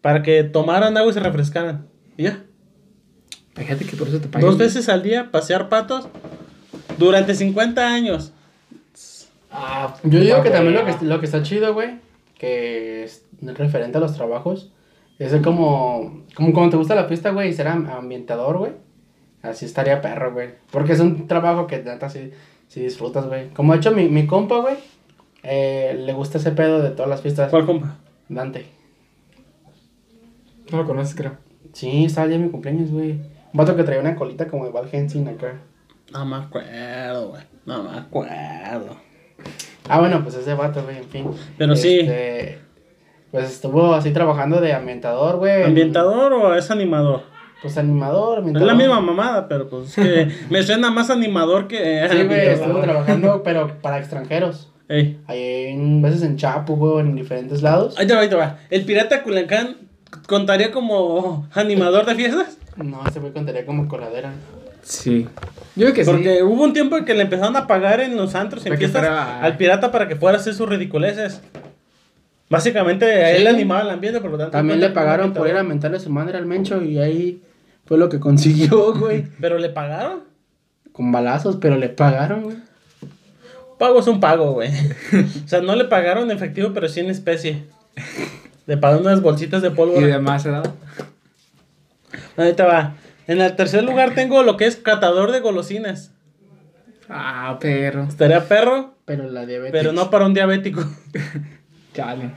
[0.00, 1.86] para que tomaran agua y se refrescaran.
[2.16, 2.44] Y ya.
[3.54, 4.46] Fíjate que por eso te pagan.
[4.48, 6.08] Dos veces al día, pasear patos
[6.98, 8.32] durante 50 años.
[9.50, 11.98] Ah, Yo digo que también lo que, lo que está chido, güey,
[12.38, 14.70] que es referente a los trabajos,
[15.18, 18.72] es como, como cuando te gusta la fiesta, güey, y ser am- ambientador, güey.
[19.42, 20.50] Así estaría perro, güey.
[20.70, 22.30] Porque es un trabajo que neta sí,
[22.68, 23.48] sí disfrutas, güey.
[23.50, 24.76] Como de hecho mi, mi compa, güey,
[25.42, 27.50] eh, le gusta ese pedo de todas las fiestas.
[27.50, 27.96] ¿Cuál compa?
[28.28, 28.66] Dante.
[30.70, 31.32] No lo conoces, creo.
[31.72, 33.12] Sí, estaba el día de mi cumpleaños, güey.
[33.12, 35.54] Un vato que traía una colita como de Val Hensing acá.
[36.12, 37.42] No me acuerdo, güey.
[37.66, 38.96] No me acuerdo.
[39.88, 41.30] Ah, bueno, pues ese vato, güey, en fin.
[41.56, 42.00] Pero sí.
[42.00, 42.58] Este,
[43.30, 45.64] Pues estuvo así trabajando de ambientador, güey.
[45.64, 47.22] ¿Ambientador o es animador?
[47.60, 48.68] Pues animador, Es ambientador.
[48.68, 52.80] la misma mamada, pero pues es que me suena más animador que Sí, güey, estuvo
[52.80, 54.72] trabajando, pero para extranjeros.
[54.88, 55.20] Ey.
[55.26, 57.98] Ahí en veces en Chapo, güey, en diferentes lados.
[57.98, 58.58] Ahí te va, ahí te va.
[58.70, 59.87] ¿El pirata Culiacán
[60.26, 62.56] contaría como animador de fiestas?
[62.76, 64.32] No, ese güey contaría como coladera.
[64.82, 65.28] Sí.
[65.76, 66.42] Yo creo que Porque sí.
[66.42, 69.40] hubo un tiempo en que le empezaron a pagar en los antros, en fiestas, fuera-
[69.42, 71.40] al pirata para que fuera a hacer sus ridiculeces.
[72.48, 73.46] Básicamente, a él Sí.
[73.48, 74.52] animaba el ambiente, por lo tanto.
[74.52, 77.42] También le pagaron por ir a mentarle su madre al Mencho y ahí
[77.84, 79.26] fue lo que consiguió, güey.
[79.40, 80.20] Pero le pagaron.
[80.92, 82.56] Con balazos, pero le pagaron, güey.
[83.78, 84.70] Pago es un pago, güey.
[85.44, 87.64] o sea, no le pagaron en efectivo, pero sí en especie.
[88.68, 90.06] Le pagaron unas bolsitas de Y pólvora.
[90.06, 90.72] demás, ¿verdad?
[92.36, 92.94] Ahí te va.
[93.26, 96.12] En el tercer lugar tengo lo que es catador de golosinas.
[97.08, 98.04] Ah, perro.
[98.04, 99.72] Estaría perro, Pero la diabetes.
[99.72, 100.84] pero no para un diabético.
[101.94, 102.30] Chale.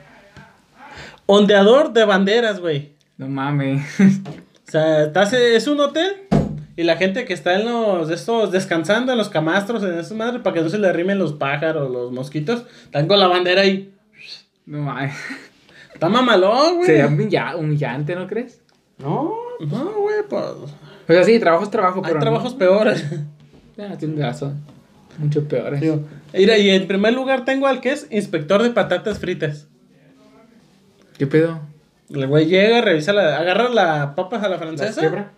[1.25, 2.93] Ondeador de banderas, güey.
[3.17, 3.83] No mames.
[3.99, 6.13] O sea, estás- es un hotel
[6.77, 10.41] y la gente que está en los estos descansando en los camastros, en esas madres,
[10.41, 13.93] para que no se le arrimen los pájaros, los mosquitos, están con la bandera ahí.
[14.65, 15.13] No mames.
[16.01, 16.87] Está mamalón, güey.
[16.87, 18.59] Sería humilla- humillante, ¿no crees?
[18.97, 20.43] No, No, güey, pues.
[20.43, 20.67] O
[21.13, 22.19] sea, sí, trabajo es trabajo, Hay pero.
[22.19, 22.57] trabajos no.
[22.57, 23.05] peores.
[23.77, 24.61] Ah, tienes razón.
[25.19, 25.79] Mucho peores.
[25.81, 26.01] Digo,
[26.33, 29.67] Mira, y en primer lugar tengo al que es inspector de patatas fritas.
[31.17, 31.59] ¿Qué pedo?
[32.09, 33.37] El güey llega, revisa la.
[33.37, 35.01] agarra las papas a la ¿las francesa.
[35.01, 35.31] quebra?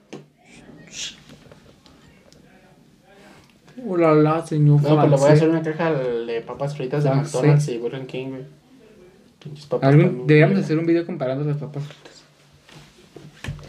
[3.85, 4.81] Hola, la, señor.
[4.81, 7.73] No, pues le voy a hacer una caja de papas fritas de Ah, McDonald's sí.
[7.73, 8.43] y Burger King, güey.
[9.43, 9.89] Pinches papas.
[9.89, 12.23] Algún- también, Deberíamos hacer un video comparando las papas fritas.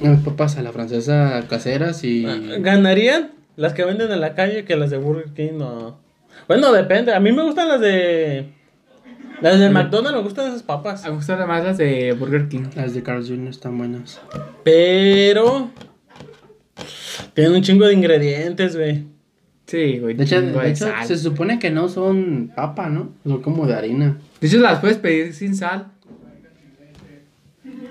[0.00, 2.26] Unas papas a la francesa caseras y.
[2.26, 5.96] Ah, Ganarían las que venden en la calle que las de Burger King o.
[6.48, 7.14] Bueno, depende.
[7.14, 8.46] A mí me gustan las de.
[9.40, 11.04] Las de McDonald's, me gustan esas papas.
[11.04, 12.64] Me gustan más las de Burger King.
[12.76, 13.48] Las de Carl Jr.
[13.48, 14.20] están buenas.
[14.62, 15.70] Pero.
[17.34, 19.04] Tienen un chingo de ingredientes, güey.
[19.66, 20.14] Sí, güey.
[20.14, 23.10] De hecho, de se supone que no son papa, ¿no?
[23.24, 24.18] Son como de harina.
[24.44, 25.90] De hecho, las puedes pedir sin sal.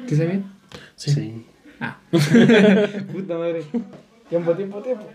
[0.07, 0.45] ¿Qué está bien?
[0.95, 1.47] Sí.
[1.79, 1.97] Ah.
[2.11, 3.63] Puta madre.
[4.29, 5.09] Tiempo, tiempo, tiempo.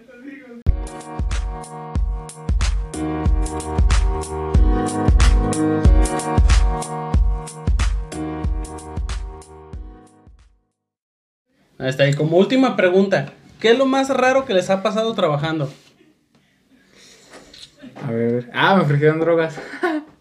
[11.78, 12.08] Ahí está.
[12.08, 15.72] Y como última pregunta: ¿Qué es lo más raro que les ha pasado trabajando?
[18.04, 18.50] A ver, a ver.
[18.52, 19.56] Ah, me ofrecieron drogas.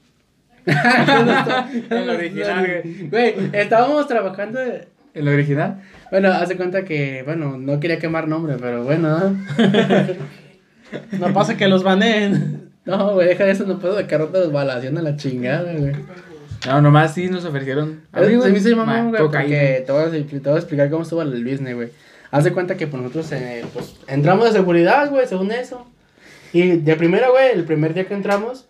[1.90, 3.10] En la original, güey.
[3.10, 4.60] Güey, estábamos trabajando.
[4.60, 5.82] de- En la original.
[6.12, 9.36] Bueno, hace cuenta que, bueno, no quería quemar nombre, pero bueno.
[11.20, 11.34] ¿no?
[11.34, 12.70] Pasa que los baneen.
[12.86, 15.94] No, güey, deja de eso, no puedo de carrota de balación a la chingada, güey.
[16.66, 18.02] No, nomás sí nos ofrecieron.
[18.12, 20.90] A mí, se me hizo mamón, güey, porque te voy, a, te voy a explicar
[20.90, 21.90] cómo estuvo el business, güey.
[22.32, 25.88] Haz de cuenta que pues, nosotros eh, pues, entramos de seguridad, güey, según eso.
[26.54, 28.68] Y de primera, güey, el primer día que entramos,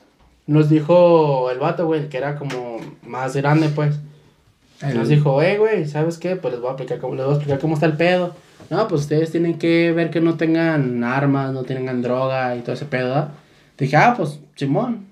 [0.48, 4.00] nos dijo el vato, güey, el que era como más grande, pues.
[4.82, 6.36] El- Nos dijo, eh, güey, ¿sabes qué?
[6.36, 8.36] Pues les voy, a explicar cómo, les voy a explicar cómo está el pedo.
[8.70, 12.74] No, pues ustedes tienen que ver que no tengan armas, no tengan droga y todo
[12.74, 13.30] ese pedo, ¿verdad?
[13.78, 15.06] Dije, ah, pues, Simón.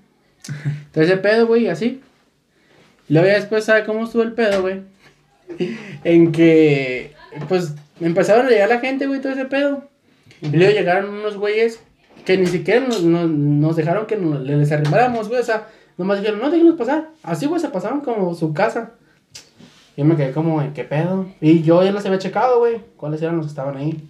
[0.46, 2.00] Entonces ese pedo, güey, así.
[3.08, 4.82] Luego ya después, ¿sabe cómo estuvo el pedo, güey?
[6.04, 7.14] en que,
[7.48, 9.88] pues, empezaron a llegar la gente, güey, todo ese pedo.
[10.42, 11.80] Y luego llegaron unos güeyes
[12.26, 15.40] que ni siquiera nos, dejaron que nos, les arrimáramos, güey.
[15.40, 17.08] O sea, nomás dijeron, no, déjenos pasar.
[17.22, 18.90] Así, güey, se pasaron como su casa.
[19.96, 21.26] Yo me quedé como, ¿en qué pedo?
[21.40, 24.06] Y yo ya los había checado, güey, cuáles eran los que estaban ahí.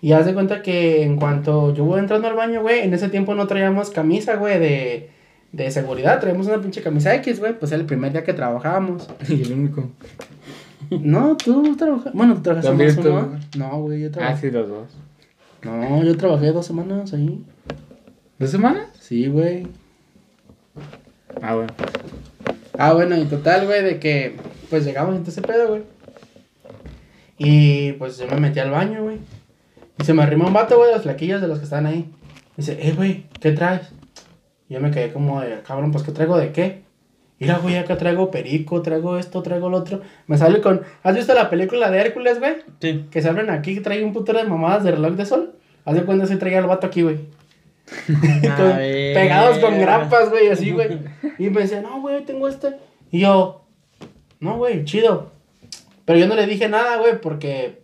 [0.00, 3.08] Y haz de cuenta que en cuanto yo voy entrando al baño, güey, en ese
[3.08, 5.10] tiempo no traíamos camisa, güey, de,
[5.50, 6.20] de seguridad.
[6.20, 9.08] Traíamos una pinche camisa X, güey, pues era el primer día que trabajábamos.
[9.28, 9.88] Y el único.
[10.90, 12.12] No, tú trabajas.
[12.14, 12.64] Bueno, tú más,
[12.96, 13.26] tú, ¿no?
[13.26, 13.40] güey.
[13.56, 14.40] No, güey, yo Ah, trabajé.
[14.40, 14.86] sí, los dos.
[15.68, 17.44] No, yo trabajé dos semanas ahí.
[18.38, 18.88] ¿Dos semanas?
[18.98, 19.66] Sí, güey.
[21.42, 21.72] Ah, bueno.
[22.78, 24.36] Ah, bueno, y total, güey, de que
[24.70, 25.82] pues llegamos en ese pedo, güey.
[27.36, 29.18] Y pues yo me metí al baño, güey.
[29.98, 32.10] Y se me arrimó un vato, güey, de los flaquillos de los que estaban ahí.
[32.56, 33.90] Dice, eh, güey, ¿qué traes?
[34.68, 36.82] Y yo me quedé como de, cabrón, pues, ¿qué traigo de qué?
[37.40, 40.00] Mira, güey, acá traigo perico, traigo esto, traigo lo otro.
[40.26, 42.54] Me sale con, ¿has visto la película de Hércules, güey?
[42.80, 43.06] Sí.
[43.10, 45.57] Que se abren aquí, trae un putero de mamadas de reloj de sol.
[45.88, 47.16] Haz de cuenta se traía el vato aquí, güey.
[48.06, 50.98] Con- pegados con grapas, güey, así, güey.
[51.38, 52.76] Y me decía, no, güey, tengo este.
[53.10, 53.64] Y yo,
[54.38, 55.32] no, güey, chido.
[56.04, 57.80] Pero yo no le dije nada, güey, porque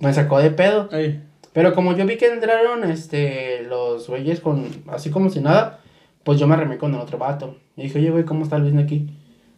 [0.00, 0.88] me sacó de pedo.
[0.92, 1.22] Ay.
[1.52, 5.80] Pero como yo vi que entraron, este, los güeyes con, así como si nada,
[6.24, 7.58] pues yo me arremé con el otro vato.
[7.76, 9.10] Y dije, oye, güey, ¿cómo está el business aquí?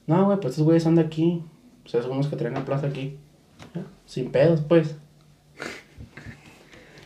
[0.09, 1.45] No, güey, pues estos güeyes son de aquí.
[1.85, 3.19] O sea, son unos que traen la plaza aquí.
[4.05, 4.97] Sin pedos, pues.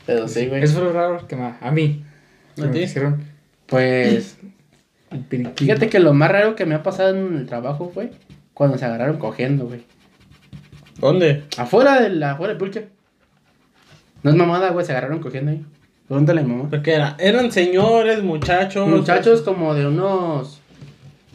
[0.07, 0.63] Pero sí, güey.
[0.63, 1.55] Eso fue lo raro que me...
[1.61, 2.05] A mí.
[2.59, 2.79] ¿A me ti?
[2.81, 3.23] dijeron
[3.67, 4.39] Pues,
[5.11, 8.13] el fíjate que lo más raro que me ha pasado en el trabajo fue
[8.55, 9.85] cuando se agarraron cogiendo, güey.
[10.99, 11.45] ¿Dónde?
[11.59, 12.89] Afuera del, afuera del pulque.
[14.23, 15.65] No es mamada, güey, se agarraron cogiendo ahí.
[16.09, 16.69] Pregúntale a mi mamá.
[16.71, 17.17] ¿Pero qué era?
[17.19, 18.89] Eran señores, muchachos.
[18.89, 20.61] Muchachos como de unos...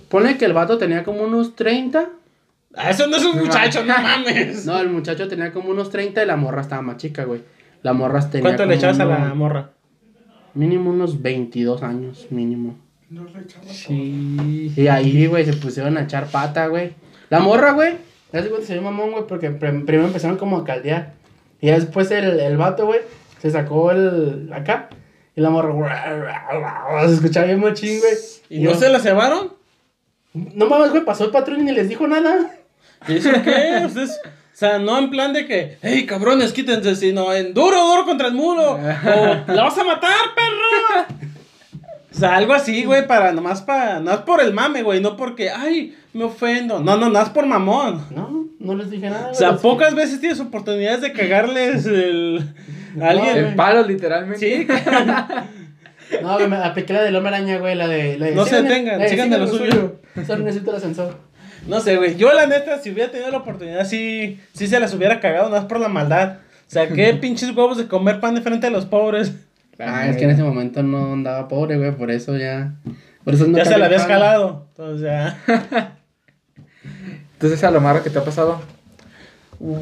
[0.10, 2.10] Pone que el vato tenía como unos 30.
[2.76, 4.66] Ah, Eso no es un muchacho, no mames.
[4.66, 7.42] No, el muchacho tenía como unos 30 y la morra estaba más chica, güey.
[7.84, 9.72] La morra tenía ¿Cuánto le echabas a la morra?
[10.54, 12.78] Mínimo unos 22 años, mínimo.
[13.68, 14.72] Sí.
[14.76, 16.94] Y ahí, güey, se pusieron a echar pata, güey.
[17.30, 17.96] La morra, güey.
[18.34, 21.14] Ya se cuenta se dio mamón, güey, porque prim- primero empezaron como a caldear.
[21.60, 23.02] Y ya después el, el vato, güey,
[23.40, 24.52] se sacó el.
[24.54, 24.90] acá.
[25.36, 25.74] Y la morra,
[27.08, 28.14] se escuchaba bien machín, güey.
[28.50, 29.54] ¿Y no se la cebaron?
[30.34, 32.52] No mames, güey, pasó el patrón y ni les dijo nada.
[33.08, 33.84] ¿Y eso qué?
[33.86, 34.20] Ustedes-
[34.54, 38.28] o sea, no en plan de que, hey, cabrones, quítense, sino en duro, duro contra
[38.28, 38.74] el muro.
[38.74, 38.78] O,
[39.54, 41.18] la vas a matar, perro.
[42.14, 45.16] O sea, algo así, güey, para, nomás para, no es por el mame, güey, no
[45.16, 46.80] porque, ay, me ofendo.
[46.80, 48.06] No, no, no es por mamón.
[48.12, 52.54] No, no les dije nada, O sea, pocas veces tienes oportunidades de cagarles el,
[53.02, 53.38] alguien.
[53.38, 54.40] El palo, literalmente.
[54.40, 54.68] Sí,
[56.22, 58.18] No, güey, apliqué la del hombre araña, güey, la de.
[58.20, 59.96] La de No se "Sigan- detengan, eh, sigan de lo suyo".
[60.28, 61.18] Solo necesito el ascensor.
[61.68, 64.94] No sé, güey, yo la neta, si hubiera tenido la oportunidad, sí, sí se las
[64.94, 66.38] hubiera cagado, no es por la maldad.
[66.68, 69.34] O sea, qué pinches huevos de comer pan de frente a los pobres.
[69.80, 72.74] Ah, es que en ese momento no andaba pobre, güey, por eso ya.
[73.24, 74.68] Por eso no ya se la había escalado.
[74.70, 75.38] Entonces, ya.
[77.34, 78.62] Entonces, a lo malo que te ha pasado.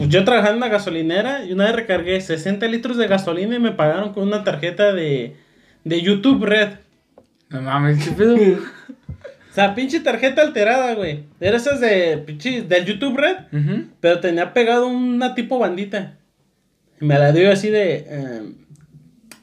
[0.08, 3.72] Yo trabajaba en una gasolinera y una vez recargué 60 litros de gasolina y me
[3.72, 5.38] pagaron con una tarjeta de,
[5.86, 6.72] de YouTube Red.
[7.50, 8.38] No mames, ¿qué pedo?
[9.50, 11.24] O sea, pinche tarjeta alterada, güey.
[11.40, 13.38] Era esas de pinche del YouTube Red,
[14.00, 16.18] pero tenía pegado una tipo bandita.
[17.02, 18.06] Y me la dio así de.
[18.08, 18.54] eh,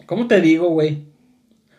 [0.07, 1.05] ¿Cómo te digo, güey?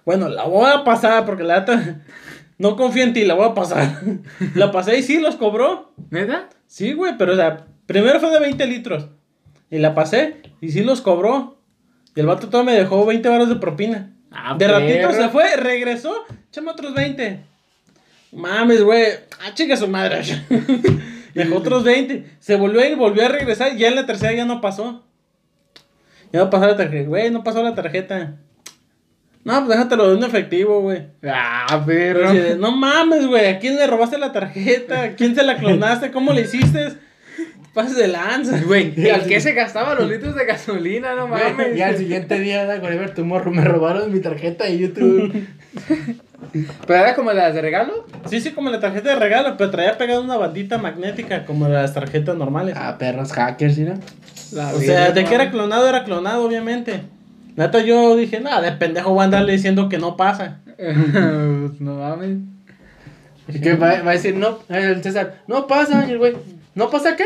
[0.06, 2.02] Bueno, la voy a pasar porque la neta.
[2.60, 4.02] No confío en ti, la voy a pasar.
[4.56, 5.94] la pasé y sí, los cobró.
[6.10, 6.50] ¿Neta?
[6.66, 9.10] Sí, güey, pero o sea, primero fue de 20 litros.
[9.70, 11.62] Y la pasé y sí los cobró.
[12.16, 14.12] Y el vato todo me dejó 20 baros de propina.
[14.32, 15.14] Ah, de ratito perro.
[15.14, 17.42] se fue, regresó, échame otros 20.
[18.32, 19.06] Mames, güey.
[19.42, 20.22] Ah, chica su madre.
[21.34, 22.26] dejó otros 20.
[22.40, 23.74] Se volvió a ir, volvió a regresar.
[23.74, 25.04] Y ya en la tercera ya no pasó.
[26.32, 27.08] Ya no pasó la tarjeta.
[27.08, 28.38] Güey, no pasó la tarjeta.
[29.44, 31.04] No, pues déjatelo de un efectivo, güey.
[31.24, 35.04] Ah, de, no mames, güey, ¿a quién le robaste la tarjeta?
[35.04, 36.12] ¿A quién se la clonaste?
[36.12, 36.98] ¿Cómo le hiciste?
[37.74, 38.60] Pases de lanza.
[38.66, 41.16] Güey, ¿en qué se gastaba los litros de gasolina?
[41.16, 41.78] No mames.
[41.78, 45.48] Y al siguiente día, da Whatever Tomorrow, me robaron mi tarjeta de YouTube.
[46.86, 48.06] ¿Pero era como las de regalo?
[48.30, 51.94] Sí, sí, como la tarjeta de regalo, pero traía pegada una bandita magnética como las
[51.94, 52.76] tarjetas normales.
[52.78, 53.96] ah, perros hackers, mira.
[54.52, 57.02] La o sea, de que era clonado, era clonado, obviamente.
[57.56, 60.60] Neta, yo dije, nada, de pendejo voy a andarle diciendo que no pasa.
[61.80, 62.38] no mames.
[63.48, 66.36] Y que va, va a decir, no, el César, no pasa, y el güey,
[66.76, 67.26] ¿no pasa qué?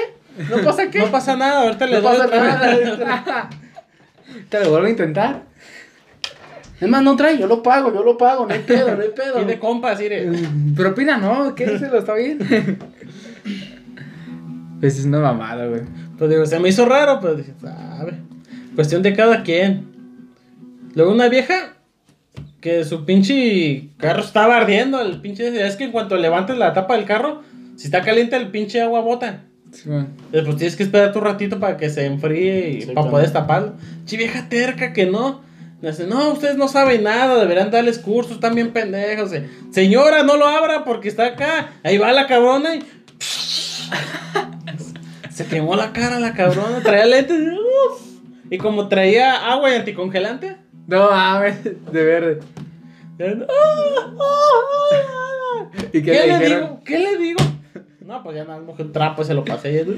[0.50, 1.00] ¿No pasa qué?
[1.06, 2.44] No pasa nada, ahorita le No doy pasa otra
[2.78, 3.00] vez.
[3.00, 3.50] nada.
[4.50, 5.42] ¿Te lo vuelvo a intentar?
[6.82, 9.10] Es más, no trae, yo lo pago, yo lo pago, no hay pedo, no hay
[9.16, 9.42] pedo.
[9.42, 10.30] Y de compas, mire.
[10.76, 12.40] Pero opina, no, ¿qué se lo está bien?
[14.80, 15.82] Pues es una mamada, güey.
[16.18, 18.16] Pues digo, se me hizo raro, pero dije, a ver,
[18.76, 19.86] cuestión de cada quien.
[20.96, 21.76] Luego una vieja
[22.62, 26.96] que su pinche carro estaba ardiendo, el pinche, es que en cuanto levantes la tapa
[26.96, 27.44] del carro,
[27.76, 29.44] si está caliente el pinche agua bota.
[29.72, 30.06] Sí, güey.
[30.32, 33.12] Después tienes que esperar tu ratito para que se enfríe y Sí, para claro.
[33.12, 33.74] poder taparlo.
[34.06, 35.42] Chi vieja terca que no.
[35.82, 39.32] Dice, no, ustedes no saben nada, deberían darles cursos, están bien pendejos.
[39.72, 41.72] Señora, no lo abra porque está acá.
[41.84, 42.80] Ahí va la cabrona y.
[45.32, 47.38] Se quemó la cara la cabrona, traía lentes.
[47.40, 48.02] uf.
[48.52, 50.58] Y como traía agua y anticongelante.
[50.86, 52.40] No mames, de verde.
[55.94, 56.82] ¿Y ¿Qué, qué, le digo?
[56.84, 57.40] ¿Qué le digo?
[58.06, 59.86] No, pues ya nada, mojé un trapo y se lo pasé.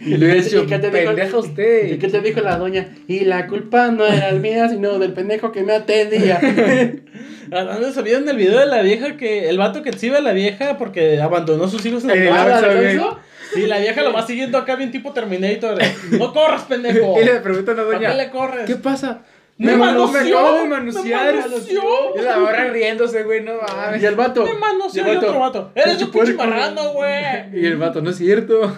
[0.00, 1.92] Y le he dicho, ¿Y qué te pendeja usted.
[1.92, 2.94] ¿Y qué te dijo la doña?
[3.08, 6.40] Y la culpa no era mía, sino del pendejo que me atendía.
[7.52, 9.48] Hablando se olvidan del video de la vieja que.
[9.48, 12.28] El vato que exhibe a la vieja porque abandonó a sus hijos en el.
[12.28, 13.18] ¿Ah, Oxxo,
[13.66, 15.78] ¿la vieja lo va siguiendo acá bien tipo Terminator.
[16.12, 17.20] No corras, pendejo.
[17.20, 18.66] Y le preguntan a la ¿Para qué le corres?
[18.66, 19.22] ¿qué pasa?
[19.58, 22.16] Me mano- manoseó, acabo de me manoseó.
[22.16, 24.02] Y la morra riéndose, güey, no mames.
[24.02, 24.44] Y el vato.
[24.44, 25.72] Me manoseó y el y otro vato.
[25.74, 27.22] Eres un pinche marrano, güey.
[27.54, 28.74] Y el vato, no es cierto.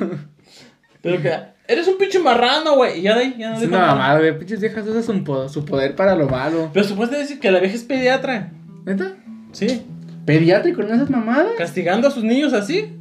[1.02, 1.32] Pero que.
[1.66, 3.00] Eres un pinche marrano, güey.
[3.00, 3.92] Y ya de ahí, ya no Es una nada.
[3.94, 4.38] mamada, güey.
[4.38, 6.70] Pinches viejas usan su, su poder para lo malo.
[6.72, 8.52] Pero supuestamente decir que la vieja es pediatra.
[8.86, 9.16] ¿Neta?
[9.52, 9.82] Sí.
[10.24, 11.52] ¿Pediátrico en esas mamadas?
[11.58, 12.94] Castigando a sus niños así.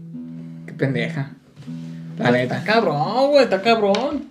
[0.65, 1.31] Qué pendeja.
[2.17, 2.57] La neta.
[2.57, 3.43] Está cabrón, güey.
[3.43, 4.25] Está cabrón.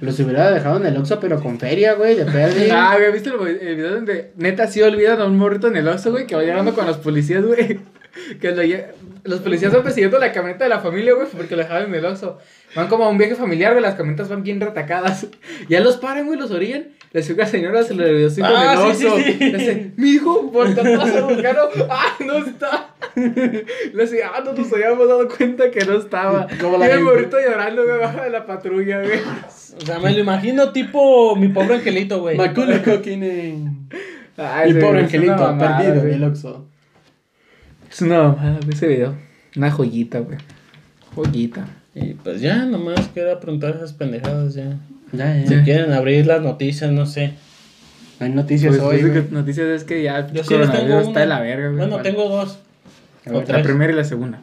[0.00, 2.68] Los hubiera dejado en el Oxxo, pero con feria, güey, de perdi.
[2.72, 5.88] Ah, güey, ¿viste el, el video donde neta sí olvidan a un morrito en el
[5.88, 6.26] Oxxo, güey?
[6.26, 7.80] Que va llegando con los policías, güey.
[8.40, 8.86] Que lo lle-
[9.22, 12.04] los policías van persiguiendo la camioneta de la familia, güey, porque lo dejaban en el
[12.04, 12.38] Oxxo.
[12.74, 15.26] Van como a un viaje familiar, güey, las camionetas van bien retacadas.
[15.68, 16.88] Ya los paran, güey, los orillan.
[17.12, 19.50] La chica señora se le olvidó su hijo Ah, en el sí, sí, sí.
[19.50, 21.04] Le dice, mi hijo, por tanto a.
[21.90, 22.94] ¡Ay, no está!
[23.16, 26.46] Le dice, ah, no nos habíamos dado cuenta que no estaba.
[26.60, 29.18] Como Y la el morrito llorando, me baja de la patrulla, güey.
[29.18, 32.36] O sea, me lo imagino tipo mi pobre angelito, güey.
[32.36, 33.88] Macaulay Culkin en...
[34.36, 36.14] Ay, Mi güey, pobre angelito, mamada, perdido güey.
[36.14, 36.66] el Oxxo.
[37.90, 39.16] Es una mamada, güey, ese video.
[39.56, 40.38] Una joyita, güey.
[41.16, 41.66] Joyita.
[41.92, 44.78] Y pues ya, nomás queda preguntar esas pendejadas ya.
[45.12, 47.32] Ya, ya, Si quieren abrir las noticias, no sé.
[48.20, 51.20] Hay noticias Pues, hoy, pues, noticias es que ya Yo el sí les tengo está
[51.20, 51.78] de la verga, güey.
[51.78, 52.08] Bueno, Vale.
[52.10, 52.58] tengo dos.
[53.26, 53.58] A ver, otra.
[53.58, 54.40] La primera y la segunda.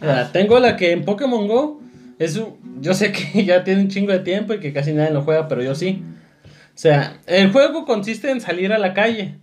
[0.00, 1.80] Mira, tengo la que en Pokémon Go
[2.18, 5.10] es un- yo sé que ya tiene un chingo de tiempo y que casi nadie
[5.12, 6.02] lo juega, pero yo sí.
[6.44, 9.36] O sea, el juego consiste en salir a la calle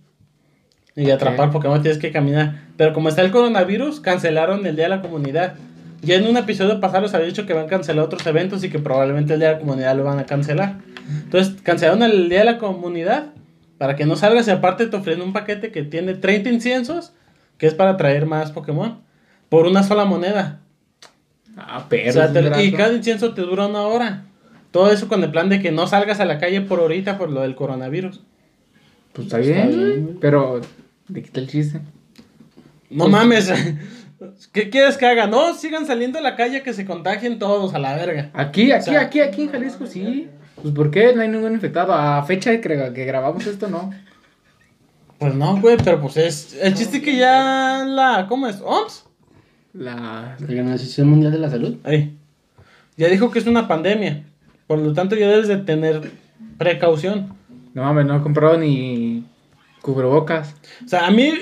[0.96, 2.60] y atrapar Pokémon, tienes que caminar.
[2.76, 5.54] Pero como está el coronavirus, cancelaron el Día de la Comunidad.
[6.02, 8.70] Ya en un episodio pasado les había dicho que van a cancelar otros eventos y
[8.70, 10.78] que probablemente el Día de la Comunidad lo van a cancelar.
[11.24, 13.26] Entonces, cancelaron el Día de la Comunidad
[13.78, 17.12] para que no salgas y aparte te ofrecen un paquete que tiene 30 inciensos,
[17.58, 19.00] que es para traer más Pokémon,
[19.48, 20.60] por una sola moneda.
[21.56, 22.12] Ah, O pero.
[22.12, 24.24] sea, es te- y cada incienso te dura una hora.
[24.70, 27.30] Todo eso con el plan de que no salgas a la calle por ahorita por
[27.30, 28.20] lo del coronavirus.
[29.12, 30.16] Pues está Está bien.
[30.20, 30.60] Pero,
[31.08, 31.80] ¿de qué está el chiste?
[32.88, 33.52] No mames.
[34.52, 35.26] ¿Qué quieres que haga?
[35.26, 38.30] No, sigan saliendo a la calle que se contagien todos a la verga.
[38.34, 40.28] Aquí, aquí, O sea- aquí, aquí en Jalisco, sí.
[40.60, 41.94] Pues, ¿por qué no hay ningún infectado?
[41.94, 43.90] A fecha que, que grabamos esto, no.
[45.18, 46.58] Pues no, güey, pero pues es.
[46.60, 48.26] El chiste que ya la.
[48.28, 48.60] ¿Cómo es?
[48.62, 49.04] ¿OMS?
[49.74, 50.36] La.
[50.38, 51.76] La Organización Mundial de la Salud.
[51.84, 52.16] Ahí.
[52.96, 54.24] Ya dijo que es una pandemia.
[54.66, 56.10] Por lo tanto, ya debes de tener
[56.58, 57.34] precaución.
[57.74, 59.24] No mames, no he comprado ni
[59.82, 60.54] cubrebocas.
[60.84, 61.32] O sea, a mí,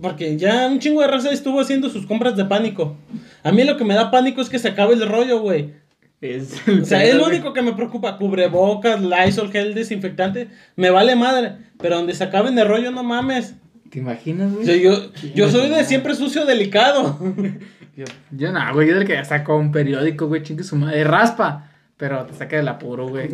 [0.00, 2.96] porque ya un chingo de raza estuvo haciendo sus compras de pánico.
[3.42, 5.72] A mí lo que me da pánico es que se acabe el rollo, güey.
[6.20, 8.16] Es O sea, es lo único que me preocupa.
[8.16, 10.48] Cubrebocas, Lysol, gel desinfectante.
[10.76, 11.52] Me vale madre.
[11.78, 13.54] Pero donde se acaben el rollo, no mames.
[13.90, 14.66] ¿Te imaginas, O güey?
[14.66, 17.18] sea, yo, yo soy de siempre sucio delicado.
[17.96, 21.04] Yo, yo no, güey, yo del que ya sacó un periódico, güey, chingue su madre.
[21.04, 23.28] Raspa, pero te saca del apuro, güey.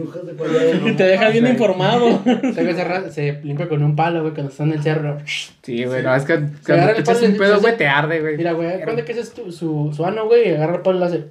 [0.85, 2.23] Y te deja bien informado.
[3.11, 5.19] Se, limpia con un palo, güey, cuando está en el cerro.
[5.63, 8.37] Sí, güey, no, es que agarra cuando te echas un pedo, güey, te arde, güey.
[8.37, 11.01] Mira, güey, cuando que es tu, su, su ano, güey, y agarra el palo y
[11.01, 11.25] lo hace.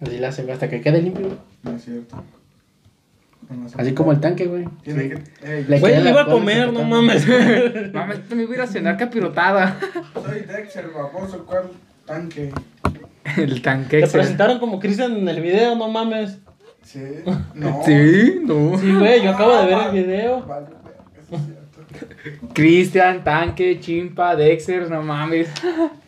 [0.00, 1.38] Así lo hace, güey, hasta que quede limpio, güey.
[1.64, 2.22] No es cierto.
[3.76, 4.66] Así como el tanque, güey.
[4.82, 5.08] Tiene Sí.
[5.08, 5.52] que.
[5.52, 7.26] Ey, Le Güey, la iba a comer, no mames.
[7.92, 9.78] Mames, me voy a ir a cenar capirotada.
[10.14, 11.70] soy Dexter, baboso, ¿cuál
[12.04, 12.52] tanque?
[13.36, 14.00] El tanque.
[14.00, 16.38] Te se- presentaron como Cristian en el video, no mames.
[16.82, 17.00] Sí.
[17.54, 17.82] No.
[17.84, 18.78] Sí, no.
[18.78, 20.44] Sí, güey, yo acabo de ver el video.
[20.46, 20.66] Vale,
[21.20, 22.48] eso es cierto.
[22.54, 25.48] Cristian, tanque, chimpa, Dexter, no mames.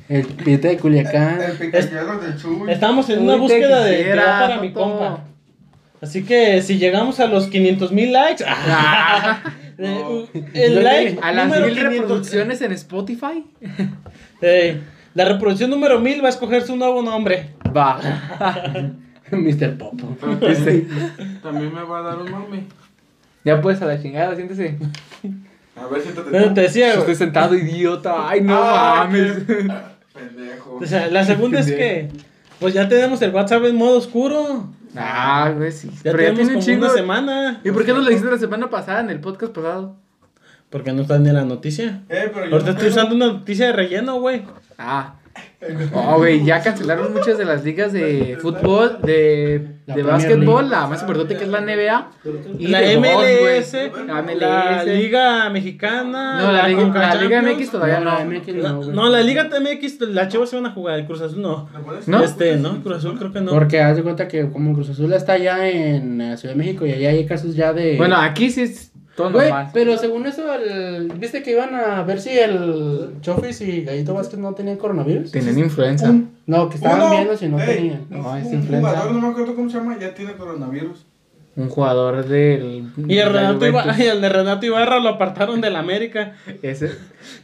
[0.09, 1.41] El pite de Culiacán.
[1.41, 2.71] El picayelo de Chuy.
[2.71, 5.25] Estamos en una Uy, búsqueda de quisiera, para mi compa.
[6.01, 8.43] Así que si llegamos a los 500 mil likes.
[8.47, 9.43] Ah.
[9.79, 11.83] uh, el like A las mil 500.
[11.93, 13.45] reproducciones en Spotify.
[15.25, 17.51] La reproducción número 1000 va a escoger su nuevo nombre.
[17.77, 18.01] Va.
[19.31, 19.79] Mr.
[19.79, 20.17] Popo.
[20.43, 20.87] Este,
[21.43, 22.67] También me va a dar un mami.
[23.45, 24.77] Ya pues a la chingada, siéntese.
[25.77, 26.37] A ver, siéntate.
[26.37, 27.17] Eh, Te decía, Estoy güey.
[27.17, 28.29] sentado, idiota.
[28.29, 29.33] Ay, no Ah, mames.
[30.13, 30.79] Pendejo.
[30.81, 32.09] O sea, la segunda es que.
[32.59, 34.69] Pues ya tenemos el WhatsApp en modo oscuro.
[34.97, 35.89] Ah, güey, sí.
[36.05, 36.85] Ya Pero ya tenemos tiene un como chingo.
[36.87, 37.61] una semana.
[37.65, 39.97] ¿Y por qué no lo dijiste la semana pasada en el podcast pasado?
[40.69, 42.03] Porque no está ni en la noticia.
[42.11, 44.43] Eh, pero yo Ahorita no estoy tengo- usando una noticia de relleno, güey.
[44.81, 45.15] Ah.
[45.95, 50.87] Oh, güey, ya cancelaron muchas de las ligas de fútbol, de, La de básquetbol, la
[50.87, 52.11] más importante que es la NBA.
[52.59, 54.07] y La de golf, MLS, güey.
[54.07, 54.87] la la MLS.
[54.87, 56.41] Liga Mexicana.
[56.41, 57.43] No, la, Liga, la Liga.
[57.43, 58.19] MX todavía No, no.
[58.19, 61.21] la MX La- no, la Liga MX, la Chivas se van a jugar, el Cruz
[61.21, 61.69] Azul no.
[62.07, 62.23] ¿No?
[62.25, 62.83] Este, ¿no?
[62.83, 63.53] Cruz Azul creo que no.
[63.53, 66.87] Porque haz de cuenta que como Cruz Azul está allá en la Ciudad de México
[66.87, 67.97] y allá hay casos ya de...
[67.99, 68.93] Bueno, aquí sí es
[69.25, 69.71] todo Güey, normal.
[69.73, 71.13] pero según eso, el...
[71.17, 75.31] ¿viste que iban a ver si el Chofis y Gallito Vázquez no tenían coronavirus?
[75.33, 76.13] Tienen influenza.
[76.47, 78.07] No, que estaban Uno, viendo si no ey, tenían.
[78.11, 78.89] un- No, es un influenza.
[78.91, 81.07] jugador, no me acuerdo cómo se llama, ya tiene coronavirus.
[81.57, 82.91] Un jugador del.
[82.97, 84.05] Y el, de la Renato Ibarra, Juventus.
[84.07, 86.93] y el de Renato Ibarra lo apartaron del América Ese.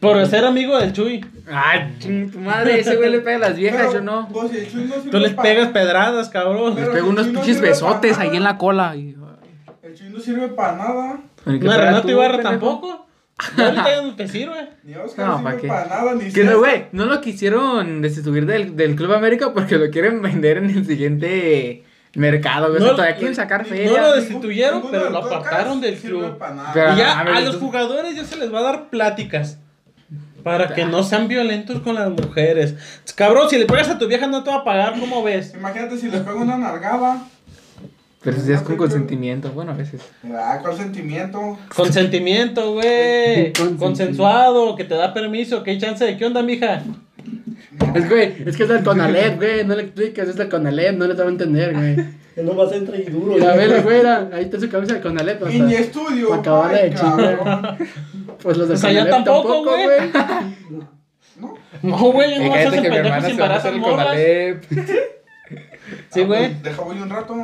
[0.00, 1.24] por ser amigo del Chuy.
[1.50, 4.28] Ay, ching, tu madre, ese güey le pega a las viejas, Pero, yo no.
[4.32, 6.76] pues, si el Chuy no sirve Tú les pegas pedradas, cabrón.
[6.76, 8.94] Les pego unos pinches besotes ahí en la cola.
[8.96, 9.16] Y...
[9.96, 11.18] Chuy no sirve para nada.
[11.44, 13.06] Que No, Renato tú, Ibarra tampoco.
[13.56, 14.68] Ya ahorita ya no te sirve.
[14.84, 18.00] Ni Oscar No, no, ¿pa' sirve para nada, ni Que no, güey, no lo quisieron
[18.02, 21.84] destituir del, del Club América porque lo quieren vender en el siguiente
[22.14, 22.76] mercado, güey.
[22.78, 23.90] O sea, No, todavía quieren sacar no feria.
[23.90, 26.38] lo Ningún- destituyeron, ninguno pero lo apartaron del sirve club.
[26.72, 28.88] Pero- Y ya a ver, a los tú- jugadores ya se les va a dar
[28.90, 29.58] pláticas.
[30.42, 32.76] Para que no sean violentos con las mujeres.
[33.16, 35.52] Cabrón, si le pegas a tu vieja no te va a pagar, ¿cómo ves?
[35.54, 37.18] Imagínate si le pego una nargada.
[38.22, 40.00] Pero si es con consentimiento, bueno, a veces.
[40.32, 41.58] Ah, ¿cuál sentimiento?
[41.74, 43.52] Consentimiento, güey.
[43.52, 43.78] Consentimiento.
[43.84, 46.16] Consensuado, que te da permiso, que hay chance de.
[46.16, 46.82] ¿Qué onda, mija?
[47.94, 49.64] Es, güey, es que es el Conalep, güey.
[49.64, 51.96] No le expliques, es el Conalep, no le te va a entender, güey.
[52.36, 53.38] Él nomás entra y duro.
[53.38, 54.00] La vela, güey,
[54.34, 55.42] ahí está su camisa de Conalep.
[55.50, 56.34] Y ni estudio.
[56.34, 57.78] Acababa ay, de cabrón.
[58.42, 59.84] Pues los de O sea, Conalep tampoco, güey.
[59.84, 60.10] güey.
[61.40, 61.54] ¿No?
[61.82, 63.80] No, güey, yo Eh, no vas a hacer hermana sin.
[63.82, 64.64] Conalep.
[66.10, 66.48] Sí, Ah, güey.
[66.48, 67.34] pues, Deja voy un rato.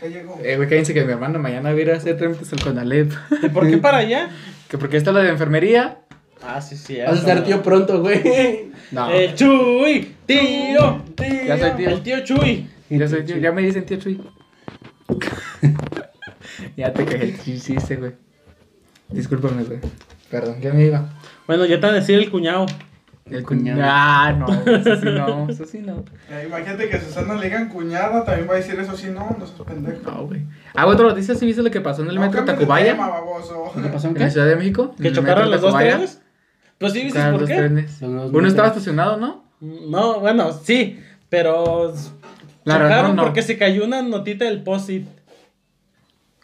[0.00, 0.38] Ya llegó.
[0.42, 3.12] Eh, güey, cállense que mi hermano mañana va a ir a hacer trámites al Conalep.
[3.42, 4.30] ¿Y por qué para allá?
[4.68, 5.98] Que porque está lo de enfermería.
[6.42, 6.98] Ah, sí, sí.
[6.98, 8.72] Vas a ser tío pronto, güey.
[8.90, 9.08] No.
[9.10, 11.44] El Chuy, tío, tío.
[11.46, 11.88] Ya soy tío.
[11.88, 12.68] El tío Chuy.
[12.90, 14.20] Ya, soy tío, ya me dicen tío Chuy.
[16.76, 18.12] ya te cagué el chiste, güey.
[19.08, 19.78] Discúlpame, güey.
[20.30, 21.10] Perdón, ¿qué me iba?
[21.46, 22.66] Bueno, ya te van a decir el cuñado.
[23.30, 23.80] El Cuñado.
[23.84, 26.04] Ah, no, eso sí no, eso sí no.
[26.30, 29.36] Eh, imagínate que a Susana le digan cuñada, también va a decir eso sí, no,
[29.38, 30.08] no seas pendejo.
[30.08, 30.42] No, güey.
[30.74, 32.92] Ah, otra noticia, ¿sí viste lo que pasó en el No metro Tacubaya?
[32.92, 33.72] tema, baboso.
[33.74, 34.08] ¿Qué pasó?
[34.08, 34.20] En ¿Qué?
[34.20, 34.94] la Ciudad de México.
[35.00, 36.20] ¿Que chocaron los dos trenes?
[36.78, 37.56] Pues sí, Chocaron por los qué.
[37.56, 38.00] trenes.
[38.02, 39.44] Uno estaba estacionado, ¿no?
[39.60, 41.92] No, bueno, sí, pero
[42.64, 43.22] La chocaron razón no.
[43.24, 45.08] porque se cayó una notita del post-it.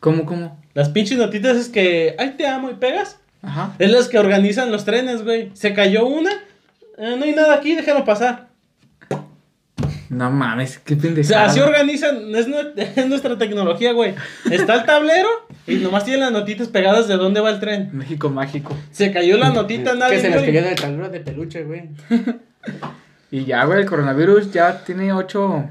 [0.01, 0.61] ¿Cómo, cómo?
[0.74, 3.20] Las pinches notitas es que, ay, te amo y pegas.
[3.43, 3.74] Ajá.
[3.78, 5.51] Es las que organizan los trenes, güey.
[5.55, 6.30] Se cayó una,
[7.03, 8.48] eh, no hay nada aquí, déjalo pasar.
[10.09, 11.24] No mames, qué O pendejada.
[11.24, 14.14] sea, así organizan, es, nue- es nuestra tecnología, güey.
[14.50, 15.28] Está el tablero
[15.66, 17.88] y nomás tienen las notitas pegadas de dónde va el tren.
[17.94, 18.76] México mágico.
[18.90, 21.88] Se cayó la notita, nadie Que se y- cayó del tablero de peluche, güey.
[23.30, 25.64] Y ya, güey, el coronavirus ya tiene ocho.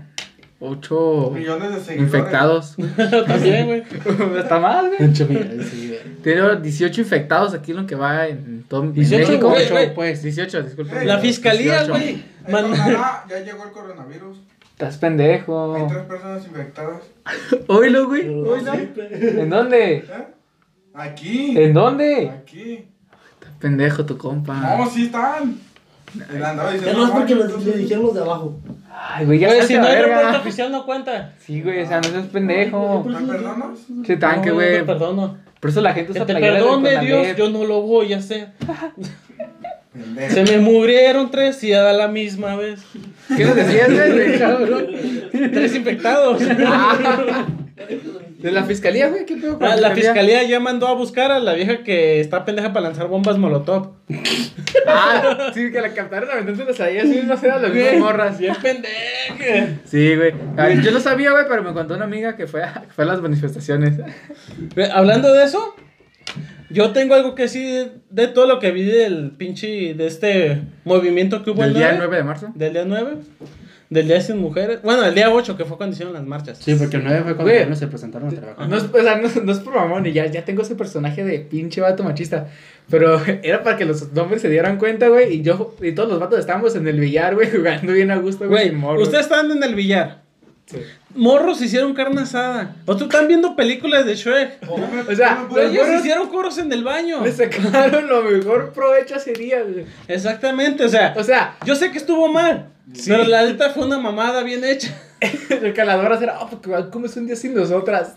[0.63, 2.01] Ocho Millones de seguidores.
[2.13, 2.75] infectados.
[3.27, 3.83] También, güey.
[4.39, 5.09] Está mal, güey.
[5.09, 6.21] Mucho miedo, sí, güey.
[6.21, 9.53] Tiene 18 infectados aquí lo que va en todo en 18, México.
[9.95, 10.21] pues.
[10.21, 11.03] 18, disculpa.
[11.03, 11.91] La fiscalía, 18.
[11.91, 12.23] güey.
[12.49, 14.37] Tonalá, ya llegó el coronavirus.
[14.73, 15.75] Estás pendejo.
[15.75, 17.01] Hay tres personas infectadas.
[17.67, 18.27] Oílo, güey.
[18.29, 18.71] Oílo.
[18.73, 19.41] siempre.
[19.41, 19.93] ¿En dónde?
[19.97, 20.03] ¿Eh?
[20.93, 21.57] Aquí.
[21.57, 22.29] ¿En dónde?
[22.29, 22.85] Aquí.
[23.39, 24.77] Estás pendejo tu compa.
[24.77, 25.57] No, sí están.
[26.13, 26.99] Y le andaba Ya diciendo.
[26.99, 28.59] no es porque "Ay, le dijeron los de abajo.
[28.93, 30.17] Ay, güey, ya Güey, si a no hay verga.
[30.17, 31.33] reporte oficial no cuenta.
[31.39, 33.03] Sí, güey, o sea, no seas pendejo.
[33.03, 33.79] ¿Me perdonas?
[34.05, 34.71] Che tanque, güey.
[34.73, 35.37] No, te perdono.
[35.59, 37.37] Por eso la gente Que usa te del perdone Dios, Conalep.
[37.37, 38.49] yo no lo voy a hacer.
[39.93, 40.33] Pendejo.
[40.33, 42.81] Se me murieron tres y a la misma vez.
[43.35, 45.51] ¿Qué nos decías, güey?
[45.51, 46.41] Tres infectados.
[48.39, 51.39] De la fiscalía, güey, ¿qué pedo con Ah, la fiscalía ya mandó a buscar a
[51.39, 53.91] la vieja que está pendeja para lanzar bombas molotov.
[54.87, 58.39] Ah, sí, que la captaron aventándolas ahí, así mismas eran las mismas morras.
[58.39, 59.79] Bien pendeja.
[59.85, 60.33] Sí, güey.
[60.57, 63.03] Ay, Yo lo sabía, güey, pero me contó una amiga que fue a, que fue
[63.03, 63.99] a las manifestaciones.
[64.93, 65.75] Hablando de eso,
[66.69, 71.43] yo tengo algo que decir de todo lo que vi del pinche, de este movimiento
[71.43, 72.51] que hubo El el día 9, 9 de marzo.
[72.55, 73.11] Del día 9.
[73.91, 74.81] Del día sin mujeres.
[74.83, 76.57] Bueno, el día 8 que fue cuando hicieron las marchas.
[76.59, 77.65] Sí, porque el 9 fue cuando Güey.
[77.69, 78.69] no se presentaron a trabajar.
[78.69, 81.25] No es, o sea, no, no es por mamón, y ya, ya tengo ese personaje
[81.25, 82.47] de pinche vato machista.
[82.89, 85.33] Pero era para que los hombres se dieran cuenta, güey.
[85.35, 88.47] Y yo y todos los vatos estábamos en el billar, güey, jugando bien a gusto,
[88.47, 88.73] güey.
[88.97, 90.21] Ustedes estaban en el billar.
[90.67, 90.77] Sí.
[91.13, 92.77] Morros hicieron carne asada.
[92.85, 94.59] Otros están viendo películas de Shrek.
[94.69, 97.25] O sea, ellos morros hicieron coros en el baño.
[97.25, 99.83] le sacaron lo mejor provecho ese día, güey.
[100.07, 102.69] Exactamente, o sea, O sea, yo sé que estuvo mal.
[103.07, 104.93] Pero la neta fue una mamada bien hecha.
[105.49, 108.15] el calador era, ah, porque ¿cómo es un día sin nosotras?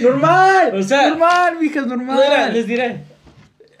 [0.00, 2.16] Normal, O sea, normal, mijas, normal.
[2.22, 3.00] Mira, les diré.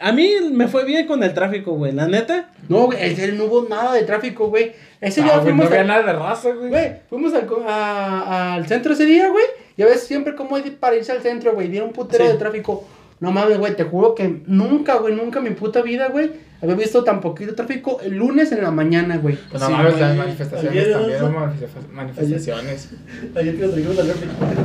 [0.00, 1.92] A mí me fue bien con el tráfico, güey.
[1.92, 2.50] La neta.
[2.68, 4.72] No, güey, serio, no hubo nada de tráfico, güey.
[5.00, 6.68] Ese Ah, día güey, no fuimos había al- nada de raza, güey.
[6.70, 9.44] Güey, fuimos al, co- a- al centro ese día, güey.
[9.76, 11.68] Y a veces siempre como hay para irse al centro, güey.
[11.68, 12.32] Dieron un putero Sí.
[12.32, 12.84] de tráfico.
[13.20, 16.32] No mames, güey, te juro que nunca, güey, nunca en mi puta vida, güey,
[16.62, 19.36] había visto tan poquito tráfico el lunes en la mañana, güey.
[19.50, 20.00] Pues no Sí, mames, güey.
[20.04, 21.20] las manifestaciones Ayer, también,
[21.92, 22.90] manifestaciones.
[23.36, 24.16] Ayer trajimos a ver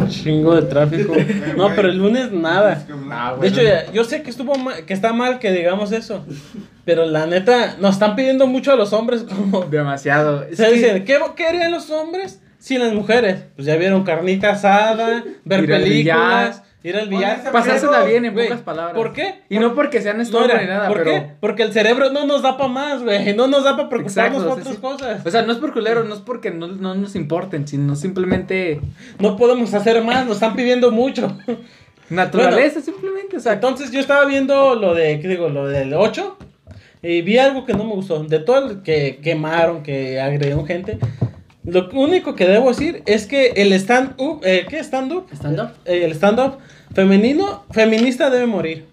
[0.10, 1.14] Chingo de tráfico.
[1.58, 2.86] No, pero el lunes nada.
[3.12, 6.24] Ah, De hecho, ya- yo sé que estuvo mal, que está mal que digamos eso.
[6.86, 9.62] Pero la neta, nos están pidiendo mucho a los hombres como.
[9.72, 10.44] demasiado.
[10.44, 13.40] Es sea, que- dicen, ¿qué, ¿qué harían los hombres sin las mujeres?
[13.56, 17.52] Pues ya vieron carnita asada, ver películas, ir al billar.
[17.52, 18.96] Pasársela bien en Güey, pocas palabras.
[18.96, 19.42] ¿Por qué?
[19.50, 21.12] Y no porque sean No, estorbo era, ni nada, ¿Por pero...
[21.12, 21.32] qué?
[21.40, 23.36] Porque el cerebro no nos da para más, güey.
[23.36, 24.82] No nos da para preocuparnos por otras sí.
[24.82, 25.26] cosas.
[25.26, 28.82] O sea, no es por culero, no es porque no, no nos importen, sino simplemente
[29.20, 31.38] No podemos hacer más, nos están pidiendo mucho.
[32.10, 33.38] naturaleza, simplemente.
[33.38, 35.50] O sea, Entonces yo estaba viendo lo de, ¿qué digo?
[35.50, 36.38] Lo del 8
[37.02, 38.24] y vi algo que no me gustó.
[38.24, 40.98] De todo el que quemaron, que agredieron gente.
[41.68, 45.28] Lo único que debo decir es que el stand-up, eh, ¿qué stand-up?
[45.34, 45.72] ¿Stand-up?
[45.84, 46.60] Eh, el stand-up
[46.96, 48.86] femenino, feminista debe morir.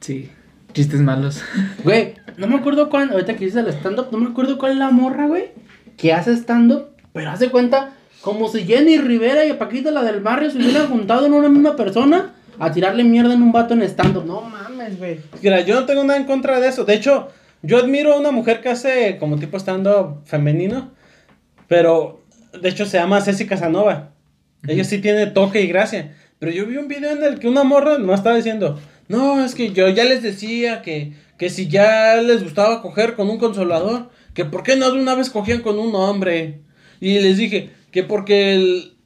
[0.00, 0.30] sí,
[0.72, 1.42] chistes malos.
[1.84, 4.78] Güey, no me acuerdo cuál, ahorita que dices el stand-up, no me acuerdo cuál es
[4.78, 5.50] la morra, güey,
[5.98, 7.92] que hace stand-up, pero hace cuenta,
[8.22, 11.76] Como si Jenny Rivera y Paquita, la del barrio, se hubieran juntado en una misma
[11.76, 14.24] persona a tirarle mierda en un vato en stand-up.
[14.24, 15.20] No mames, güey.
[15.42, 16.84] Mira, yo no tengo nada en contra de eso.
[16.84, 17.28] De hecho,
[17.62, 20.98] yo admiro a una mujer que hace como tipo estando femenino.
[21.70, 22.20] Pero,
[22.60, 24.12] de hecho, se llama Ceci Casanova.
[24.66, 26.16] Ella sí tiene toque y gracia.
[26.40, 29.54] Pero yo vi un video en el que una morra no estaba diciendo, no, es
[29.54, 34.10] que yo ya les decía que, que si ya les gustaba coger con un consolador,
[34.34, 36.62] que por qué no de una vez cogían con un hombre.
[37.00, 38.96] Y les dije que porque el,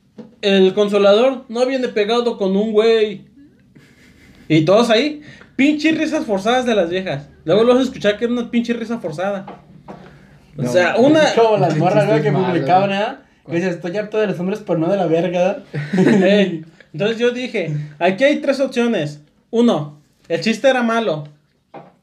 [0.40, 3.26] el consolador no viene pegado con un güey.
[4.48, 5.20] Y todos ahí,
[5.54, 7.28] pinches risas forzadas de las viejas.
[7.44, 9.63] Luego los escuchar que era una pinche risa forzada.
[10.56, 11.34] O sea, una...
[11.34, 12.92] Como las morras, güey, que publicaban.
[12.92, 13.16] ¿eh?
[13.46, 15.62] Que dice, estoy harto de los hombres, pero no de la verga.
[15.96, 19.20] Ey, Entonces yo dije, aquí hay tres opciones.
[19.50, 21.28] Uno, el chiste era malo.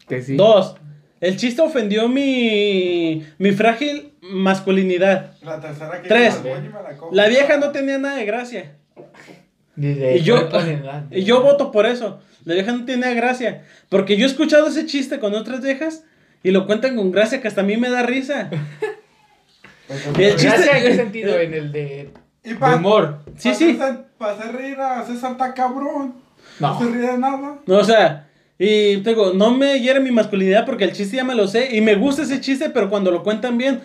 [0.08, 0.36] Que sí.
[0.36, 0.76] Dos,
[1.20, 5.34] el chiste ofendió mi, mi frágil masculinidad.
[5.44, 6.42] La tercera que Tres.
[6.44, 8.76] la la vieja no tenía nada de gracia.
[9.76, 10.50] Ni de Y yo,
[11.12, 12.20] y yo voto por eso.
[12.46, 13.64] La vieja no tiene gracia.
[13.90, 16.04] Porque yo he escuchado ese chiste con otras viejas
[16.44, 18.50] y lo cuentan con gracia que hasta a mí me da risa.
[20.18, 21.40] Y el chiste- ¿Gracia en sentido?
[21.40, 22.10] En el de,
[22.44, 23.20] Y de para humor.
[23.38, 23.80] Sí, sí.
[24.18, 26.16] Para hacer reír a César está cabrón.
[26.60, 26.74] No.
[26.74, 26.80] No.
[26.80, 27.60] se ríe de nada.
[27.66, 28.28] No, o sea,
[28.58, 31.76] y te digo, no me hiere mi masculinidad porque el chiste ya me lo sé
[31.76, 33.76] y me gusta ese chiste, pero cuando lo cuentan bien,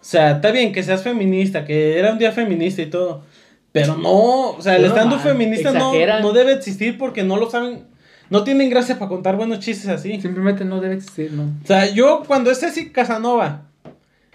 [0.00, 3.24] o sea, está bien que seas feminista, que era un día feminista y todo,
[3.72, 7.86] pero no, o sea, el man, feminista no debe existir porque no lo saben,
[8.30, 10.20] no tienen gracia para contar buenos chistes así.
[10.20, 11.42] Simplemente no debe existir, ¿no?
[11.62, 13.62] O sea, yo cuando es Ceci Casanova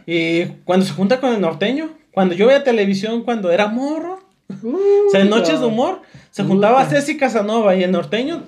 [0.06, 4.20] y cuando se junta con el norteño, cuando yo veía televisión cuando era morro,
[4.50, 7.02] o sea, en noches de humor, se juntaba Puta.
[7.02, 8.44] Ceci Casanova y el norteño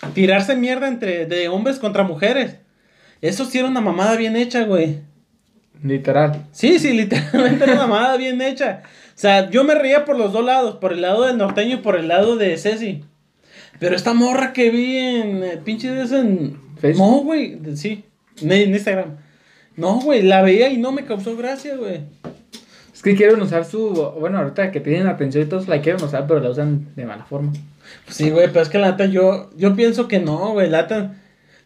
[0.00, 2.56] a tirarse mierda entre de hombres contra mujeres.
[3.20, 5.00] Eso sí era una mamada bien hecha, güey.
[5.82, 6.46] Literal.
[6.50, 8.82] Sí, sí, literalmente era una mamada bien hecha.
[8.84, 11.80] O sea, yo me reía por los dos lados, por el lado del norteño y
[11.80, 13.04] por el lado de Ceci.
[13.78, 17.06] Pero esta morra que vi en eh, pinche de en Facebook.
[17.06, 18.04] No, güey, sí,
[18.40, 19.16] en, en Instagram.
[19.76, 22.00] No, güey, la veía y no me causó gracia, güey.
[22.92, 23.90] Es que quieren usar su.
[24.18, 27.24] Bueno, ahorita que tienen atención y todos la quieren usar, pero la usan de mala
[27.24, 27.52] forma.
[28.04, 30.82] Pues sí, güey, pero es que la neta yo, yo pienso que no, güey, la
[30.82, 31.14] neta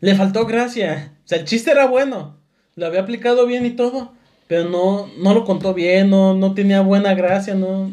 [0.00, 1.12] le faltó gracia.
[1.24, 2.36] O sea, el chiste era bueno,
[2.76, 4.12] lo había aplicado bien y todo,
[4.46, 7.90] pero no, no lo contó bien, no, no tenía buena gracia, no,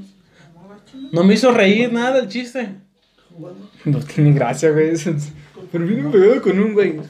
[1.14, 2.76] no me hizo reír nada el chiste.
[3.86, 4.94] No tiene gracia, güey.
[5.72, 6.98] Pero viene pegado con un güey.
[6.98, 7.04] O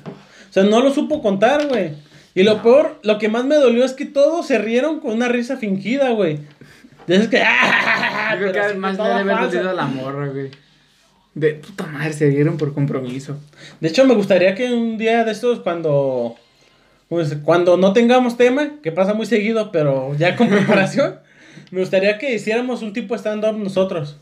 [0.52, 1.94] sea, no lo supo contar, güey.
[2.36, 5.28] Y lo peor, lo que más me dolió es que todos se rieron con una
[5.28, 6.40] risa fingida, güey.
[7.08, 7.42] De esas que...
[7.42, 8.32] ¡ah!
[8.34, 9.56] Yo creo que además le debe haber falsa.
[9.56, 10.52] dolido a la morra, güey.
[11.34, 13.38] De puta madre, se dieron por compromiso.
[13.80, 16.36] De hecho, me gustaría que un día de estos, cuando,
[17.08, 21.16] pues, cuando no tengamos tema, que pasa muy seguido, pero ya con preparación,
[21.72, 24.18] me gustaría que hiciéramos un tipo stand-up nosotros.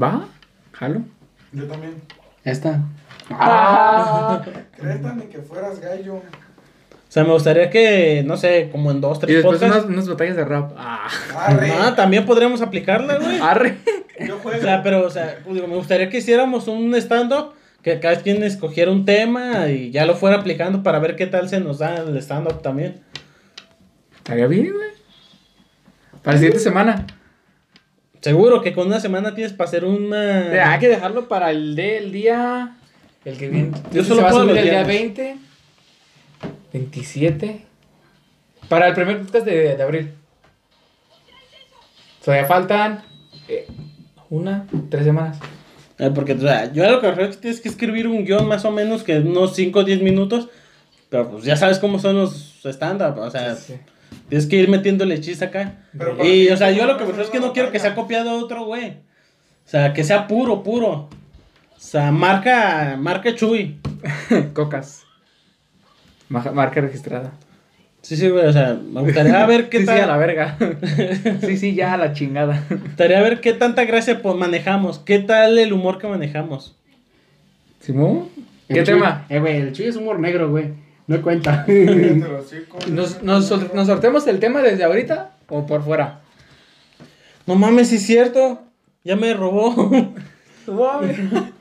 [0.00, 0.28] ¿Va?
[0.74, 1.00] ¿Jalo?
[1.52, 1.94] Yo también.
[2.44, 2.80] Esta.
[4.76, 6.16] Créete ni que fueras gallo.
[6.16, 6.22] O
[7.14, 9.84] sea, me gustaría que, no sé, como en dos, Y tres después podcasts.
[9.84, 10.72] unas, unas batallas de rap.
[10.76, 11.08] Ah.
[11.36, 11.72] Arre.
[11.72, 13.38] Ah, también podríamos aplicarla, güey.
[13.40, 13.78] Arre.
[14.26, 14.60] Yo O juego.
[14.60, 17.52] sea, pero, o sea, pues, digo, me gustaría que hiciéramos un stand-up,
[17.82, 21.48] que cada quien escogiera un tema y ya lo fuera aplicando para ver qué tal
[21.48, 23.00] se nos da el stand-up también.
[24.16, 24.88] Estaría bien, güey.
[26.22, 27.06] Para la siguiente semana.
[28.24, 30.72] Seguro que con una semana tienes para hacer una...
[30.72, 32.74] Hay que dejarlo para el del día.
[33.22, 33.72] El que viene.
[33.92, 35.16] Yo se solo va a puedo subir los el día viernes.
[35.16, 35.36] 20.
[36.72, 37.60] 27.
[38.70, 40.14] Para el primer podcast de, de abril.
[42.24, 43.04] Todavía faltan.
[43.46, 43.66] eh,
[44.30, 45.38] una, tres semanas.
[45.98, 48.48] Eh, porque, o sea, yo a lo que es que tienes que escribir un guion
[48.48, 50.48] más o menos que unos 5 o 10 minutos.
[51.10, 53.18] Pero pues ya sabes cómo son los stand-up.
[53.18, 53.80] O sea, Sí, sí.
[54.28, 55.74] Tienes que ir metiéndole chiste acá.
[55.96, 57.78] Pero Y, o sea, yo ¿cómo lo que me refiero es que no quiero que
[57.78, 58.90] sea copiado de otro güey.
[58.90, 60.90] O sea, que sea puro, puro.
[60.90, 61.08] O
[61.78, 63.78] sea, marca, marca Chuy.
[64.54, 65.02] Cocas.
[66.28, 67.32] Maja- Marca registrada.
[68.02, 68.46] Sí, sí, güey.
[68.46, 69.96] O sea, me gustaría ver qué sí, tal.
[69.96, 70.56] sí, a la verga.
[71.40, 72.62] sí, sí, ya a la chingada.
[72.68, 74.98] Me gustaría ver qué tanta gracia pues, manejamos.
[74.98, 76.76] ¿Qué tal el humor que manejamos?
[77.80, 78.28] ¿Simón?
[78.68, 79.24] ¿Qué El tema?
[79.28, 80.72] Chuy- Eh, güey, el Chuy es humor negro, güey.
[81.06, 81.66] No cuenta.
[82.90, 86.20] ¿Nos, nos, sol- ¿Nos sorteamos el tema desde ahorita o por fuera?
[87.46, 88.62] No mames, sí es cierto.
[89.04, 89.90] Ya me robó.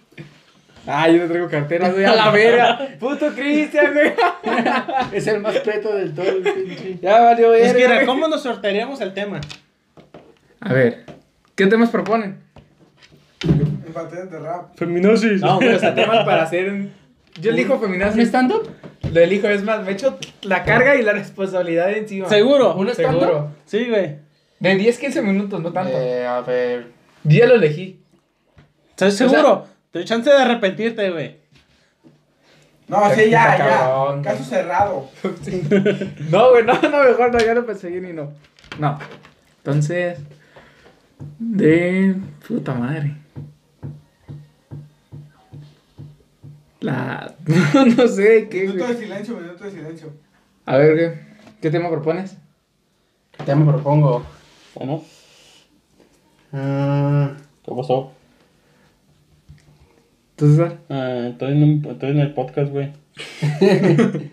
[0.86, 2.04] Ah, yo no traigo cartera, güey.
[2.04, 2.90] A la verga.
[3.00, 4.12] Puto Cristian, güey.
[5.14, 7.00] es el más preto del todo, el pinche.
[7.02, 7.68] Ya valió verga.
[7.68, 8.06] es que, era.
[8.06, 9.40] ¿cómo nos sortearíamos el tema?
[10.60, 11.06] A ver,
[11.56, 12.38] ¿qué temas proponen?
[13.94, 14.76] Batallas de rap.
[14.76, 15.40] Feminasis.
[15.40, 16.92] No, güey, o sea, temas para hacer un...
[17.40, 18.22] Yo elijo ¿Un feminazi.
[18.26, 18.70] stand-up?
[19.14, 22.28] Lo elijo, es más, me echo la carga y la responsabilidad encima.
[22.28, 22.76] Seguro.
[22.76, 23.20] ¿Un stand-up?
[23.20, 23.52] Seguro.
[23.66, 24.18] Sí, güey.
[24.60, 25.92] De 10, 15 minutos, no tanto.
[25.96, 26.88] Eh, a ver.
[27.24, 28.02] Yo ya lo elegí.
[28.90, 29.68] ¿Estás seguro?
[29.92, 31.38] Te doy chance de arrepentirte, güey.
[32.88, 33.58] No, sí, ya, ya.
[33.58, 34.24] cabrón.
[34.24, 35.10] Caso cerrado.
[36.32, 38.34] No, güey, no, no, mejor no, ya lo pensé bien y no.
[38.80, 38.98] No.
[39.58, 40.18] Entonces,
[41.38, 42.16] de
[42.48, 43.16] puta madre.
[46.84, 47.34] La.
[47.74, 48.68] No, no sé qué.
[48.68, 50.14] Minuto de silencio, minuto de silencio.
[50.66, 51.20] A ver, ¿qué,
[51.62, 52.38] qué tema propones?
[53.38, 54.24] ¿Qué tema propongo?
[54.76, 55.04] ¿O no?
[56.54, 57.34] Ah,
[57.66, 58.12] ¿Qué pasó?
[60.36, 60.78] ¿Tú, César?
[60.90, 62.92] Ah, estoy, en un- estoy en el podcast, güey.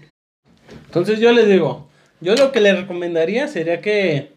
[0.86, 1.88] Entonces yo les digo,
[2.20, 4.32] yo lo que le recomendaría sería que...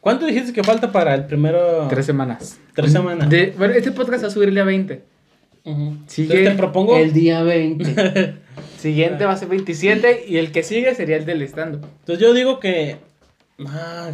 [0.00, 1.88] ¿Cuánto dijiste que falta para el primero?
[1.88, 2.58] Tres semanas.
[2.74, 3.28] Tres semanas.
[3.28, 5.02] De, bueno, este podcast va a subirle a 20.
[6.06, 6.96] Sigue Entonces te propongo...
[6.96, 8.34] el día 20.
[8.78, 11.78] Siguiente va a ser 27 y el que sigue sería el del estando.
[12.00, 12.98] Entonces yo digo que...
[13.66, 14.10] Ah,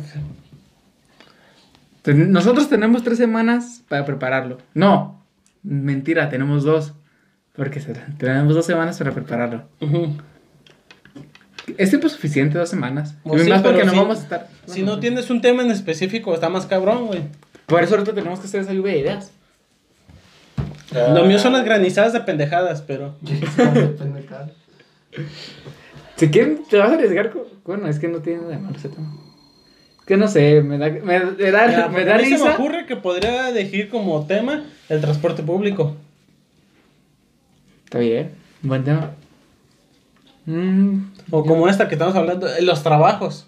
[2.02, 4.58] Ten- Nosotros tenemos tres semanas para prepararlo.
[4.74, 5.22] No,
[5.62, 6.94] mentira, tenemos dos.
[7.54, 7.80] Porque
[8.18, 9.64] tenemos dos semanas para prepararlo.
[11.76, 13.14] ¿Es tiempo suficiente dos semanas?
[13.22, 14.48] Pues y sí, más porque pero no si- vamos a estar.
[14.66, 17.22] Si no tienes un tema en específico, está más cabrón, güey.
[17.66, 19.32] Por eso ahorita tenemos que hacer esa lluvia de ideas.
[21.14, 23.14] Lo mío son las granizadas de pendejadas, pero...
[26.16, 27.30] Si quieren, te vas a arriesgar.
[27.30, 29.08] con- Bueno, es que no tiene nada de malo ese tema.
[30.00, 32.50] Es que no sé, me da, me, me da, me da a mí se me
[32.50, 35.96] ocurre que podría elegir como tema el transporte público.
[37.84, 38.32] Está bien,
[38.62, 39.10] buen tema.
[40.46, 40.98] Mm,
[41.30, 43.46] O como esta que estamos hablando, eh, los trabajos.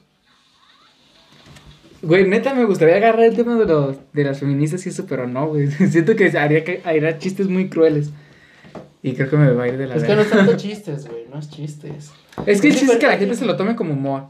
[2.04, 5.26] Güey, neta, me gustaría agarrar el tema de, los, de las feministas y eso, pero
[5.26, 5.68] no, güey.
[5.90, 8.10] Siento que haría, que haría chistes muy crueles.
[9.02, 11.06] Y creo que me va a ir de la Es que no es tanto chistes,
[11.08, 11.24] güey.
[11.32, 12.12] No es chistes.
[12.46, 14.24] Es que el chiste es que la gente se lo tome como humor.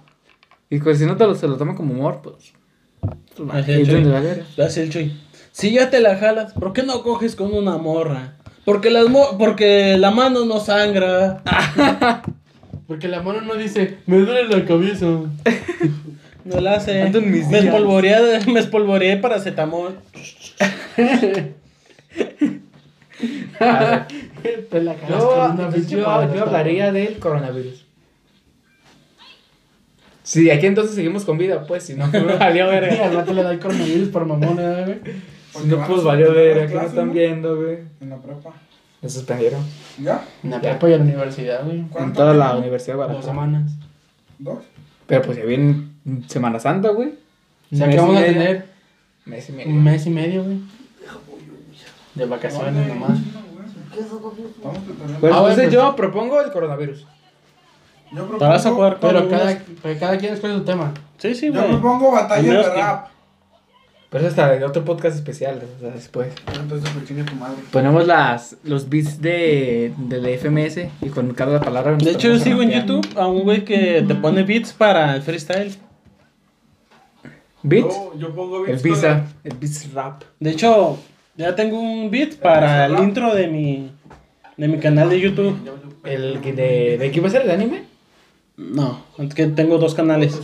[0.68, 2.53] Y pues si no te lo, se lo toma como humor, pues.
[3.37, 4.12] pues va, Así es es, donde Chuy.
[4.12, 4.45] va a ver.
[4.57, 5.20] Lo hace el Chuy.
[5.53, 8.37] Si ya te la jalas, ¿por qué no coges con una morra?
[8.64, 11.43] Porque, las mo- porque la mano no sangra.
[12.87, 15.07] Porque la mano no dice, me duele la cabeza.
[16.45, 17.03] No la hace.
[17.03, 17.64] Ando en mis me, días.
[17.64, 19.99] espolvoreé, me espolvoreé paracetamol.
[24.70, 25.57] Te la Yo,
[25.88, 27.86] yo, hablaría del coronavirus.
[30.22, 33.07] Sí, aquí entonces seguimos con vida, pues, si no, pues valió verga.
[33.07, 35.01] al rato le da el coronavirus por mamona, güey.
[35.53, 37.78] Si no, pues a valió verga, que no están viendo, güey.
[38.01, 38.53] En la prepa.
[39.01, 39.62] Me suspendieron.
[40.03, 40.24] ¿Ya?
[40.42, 41.78] En la prepa y en la universidad, güey.
[41.78, 42.57] En ¿Cuánto toda la?
[42.57, 43.72] Universidad Dos semanas.
[44.38, 44.64] ¿Dos?
[45.07, 45.93] Pero pues ya viene
[46.29, 47.15] Semana Santa, güey.
[47.73, 48.67] O sea que vamos a tener
[49.25, 49.73] Mes y un medio.
[49.83, 50.59] mes y medio, güey.
[52.15, 53.19] De vacaciones nomás.
[53.91, 57.07] Pues Ah, bueno, entonces pues- yo propongo el coronavirus.
[58.13, 60.93] Yo Te vas a propongo, jugar con Pero cada, pero cada quien escoge su tema.
[61.19, 63.09] Sí, sí, yo propongo Al batalla de rap.
[64.11, 66.33] Pero eso está de otro podcast especial, o sea, después.
[66.61, 67.57] Entonces, pues chingue tu madre.
[67.73, 71.97] Ponemos las, los beats de, de la FMS y con cada palabra.
[71.97, 72.71] De hecho, yo sigo en.
[72.71, 75.75] YouTube a un güey que te pone beats para el freestyle.
[77.65, 80.23] Yo pongo El beats Visa, el Beats Rap.
[80.39, 80.99] De hecho,
[81.37, 83.91] ya tengo un beat para el intro de mi,
[84.57, 85.57] de mi canal de YouTube.
[86.05, 87.85] ¿El que de, de qué va a ser el anime?
[88.57, 90.39] No, es que tengo dos canales.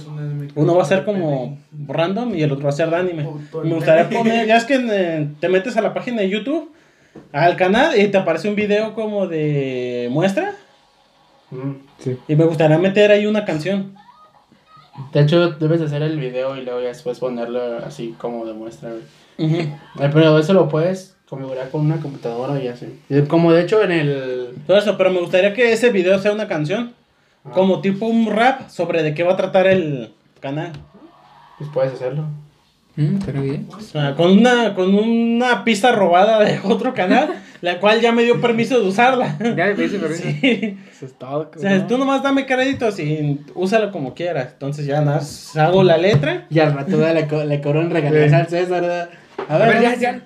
[0.55, 3.29] Uno va a ser como random y el otro va a ser de anime.
[3.63, 6.73] Me gustaría poner, ya es que eh, te metes a la página de YouTube,
[7.33, 10.55] al canal y te aparece un video como de muestra.
[11.51, 11.73] Mm.
[11.99, 12.17] Sí.
[12.27, 13.95] Y me gustaría meter ahí una canción.
[15.13, 18.91] De hecho, debes de hacer el video y luego ya después ponerlo así como demuestra,
[18.91, 19.03] güey.
[19.39, 19.57] Ujú.
[19.61, 23.01] Eh, Pero eso lo puedes configurar con una computadora y así.
[23.29, 24.49] Como de hecho en el...
[24.67, 26.93] Todo eso, pero me gustaría que ese video sea una canción.
[27.55, 30.73] Como tipo un rap sobre de qué va a tratar el canal.
[31.57, 32.25] Pues puedes hacerlo.
[32.97, 33.69] Mm, pero bien.
[33.75, 37.31] O sea, con una, con una pista robada de otro canal,
[37.63, 39.37] la cual ya me dio permiso de usarla.
[39.57, 40.79] Ya me dice, pero Sí.
[40.91, 41.51] Eso es todo.
[41.55, 44.49] O sea, tú nomás dame créditos y úsalo como quieras.
[44.53, 46.47] Entonces ya nada, más hago la letra.
[46.51, 49.11] Y al rato le, co- le cobran regalías al César, ¿verdad?
[49.49, 50.21] A A ver, ver, ya,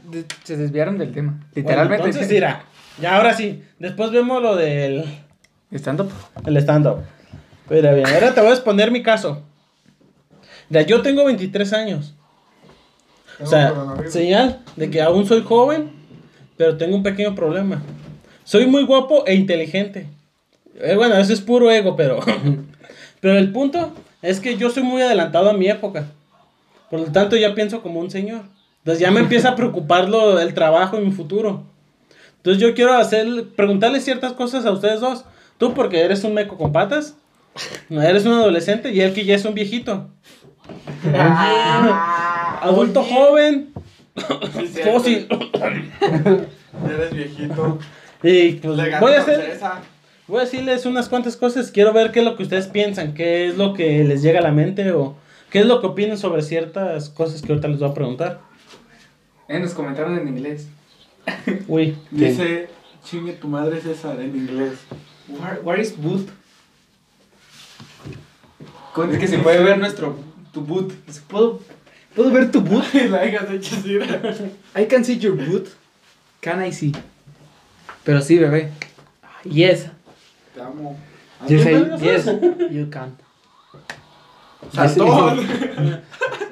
[0.44, 1.32] se desviaron del tema.
[1.32, 2.04] Bueno, Literalmente.
[2.06, 2.64] entonces, mira,
[3.00, 3.62] ya ahora sí.
[3.78, 5.04] Después vemos lo del
[5.70, 6.08] Estando.
[6.46, 6.98] el stand-up.
[7.68, 9.42] Pero bien, ahora te voy a exponer mi caso.
[10.68, 12.14] Ya, yo tengo 23 años.
[13.40, 13.72] O sea,
[14.08, 15.90] señal de que aún soy joven,
[16.56, 17.82] pero tengo un pequeño problema.
[18.44, 20.06] Soy muy guapo e inteligente.
[20.80, 22.20] Eh, bueno, eso es puro ego, pero...
[23.20, 23.92] pero el punto
[24.22, 26.06] es que yo soy muy adelantado a mi época.
[26.90, 28.42] Por lo tanto, ya pienso como un señor.
[28.78, 31.64] Entonces ya me empieza a preocupar lo, el trabajo y mi futuro.
[32.36, 33.26] Entonces yo quiero hacer,
[33.56, 35.24] preguntarle ciertas cosas a ustedes dos.
[35.56, 37.16] Tú porque eres un meco con patas.
[37.88, 40.10] Eres un adolescente y él que ya es un viejito.
[42.60, 43.14] adulto Oye.
[43.14, 43.72] joven.
[44.16, 45.28] Fósil.
[45.28, 47.78] Ya eres viejito.
[48.22, 49.82] Y pues Le voy a ganó hacer, César.
[50.26, 51.70] voy a decirles unas cuantas cosas.
[51.70, 54.42] Quiero ver qué es lo que ustedes piensan, qué es lo que les llega a
[54.42, 55.16] la mente o
[55.50, 58.40] qué es lo que opinan sobre ciertas cosas que ahorita les voy a preguntar.
[59.48, 60.68] Eh, nos comentaron en inglés.
[61.68, 62.68] Uy, Dice,
[63.04, 64.72] chingue tu madre César en inglés.
[65.28, 66.28] Where, where is boot?
[69.12, 70.16] Es que se puede ver nuestro
[70.52, 70.92] tu boot.
[71.28, 71.60] ¿Puedo,
[72.14, 72.84] ¿Puedo ver tu boot?
[72.94, 75.68] I can see your boot.
[76.40, 76.92] Can I see?
[78.04, 78.70] Pero sí, bebé.
[79.44, 79.86] Yes.
[80.54, 80.96] Te amo.
[81.46, 82.26] Say vergas yes.
[82.70, 83.16] You can.
[84.72, 85.46] Saltón.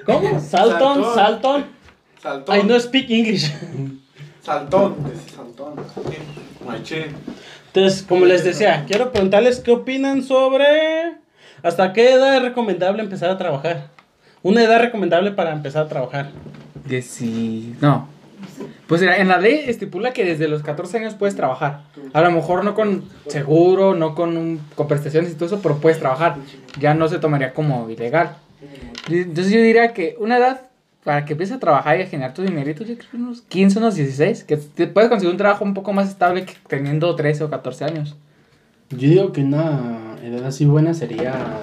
[0.05, 0.41] ¿cómo?
[0.41, 1.15] Salton, Saltón.
[1.15, 1.65] Salton.
[2.23, 2.59] Saltón.
[2.59, 3.51] I no speak English.
[4.43, 4.97] Saltón.
[5.05, 5.75] Dice saltón.
[7.67, 11.15] Entonces, como les decía, quiero preguntarles qué opinan sobre
[11.63, 13.92] hasta qué edad es recomendable empezar a trabajar.
[14.43, 16.31] Una edad recomendable para empezar a trabajar.
[16.85, 17.75] Dieci...
[17.81, 18.09] No.
[18.89, 21.83] Pues en la ley estipula que desde los 14 años puedes trabajar.
[22.13, 25.79] A lo mejor no con seguro, no con, un, con prestaciones y todo eso, pero
[25.79, 26.37] puedes trabajar.
[26.81, 28.37] Ya no se tomaría como ilegal.
[29.09, 30.63] Entonces yo diría que una edad
[31.05, 33.79] para que empieces a trabajar y a generar tu dinerito, yo creo que unos 15,
[33.79, 37.45] unos 16, que te puedes conseguir un trabajo un poco más estable que teniendo 13
[37.45, 38.17] o 14 años.
[38.91, 41.63] Yo digo que una edad así buena sería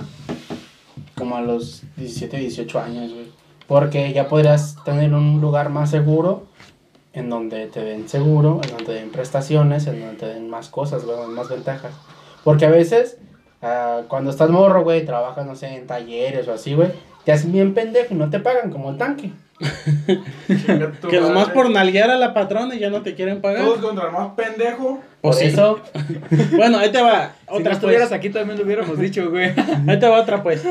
[1.19, 3.27] como a los 17, 18 años, güey.
[3.67, 6.47] Porque ya podrías tener un lugar más seguro
[7.13, 10.69] en donde te den seguro, en donde te den prestaciones, en donde te den más
[10.69, 11.93] cosas, güey, más ventajas.
[12.43, 13.17] Porque a veces,
[13.61, 16.89] ah, cuando estás morro, güey, trabajas, no sé, en talleres o así, güey,
[17.25, 19.31] te hacen bien pendejo y no te pagan como el tanque.
[21.09, 23.65] Que nomás por nalguear a la patrona ya no te quieren pagar.
[23.65, 24.99] Todos contra el más pendejo.
[25.21, 25.45] Por Pues sí.
[25.47, 25.79] eso,
[26.55, 27.33] Bueno, ahí te va.
[27.47, 28.17] Si no Otra estuvieras pues.
[28.17, 29.51] aquí también lo hubiéramos dicho, güey.
[29.87, 30.63] Ahí te va otra pues.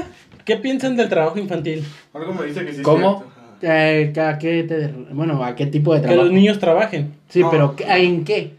[0.49, 1.85] ¿Qué piensan del trabajo infantil?
[2.15, 2.79] Algo me dice que sí.
[2.79, 3.23] es ¿Cómo?
[3.61, 3.75] cierto.
[3.77, 6.25] eh, ¿a qué te, bueno, a qué tipo de Que trabajo?
[6.25, 7.13] los niños trabajen.
[7.29, 7.51] Sí, No.
[7.51, 8.55] pero ¿qué- ¿en qué?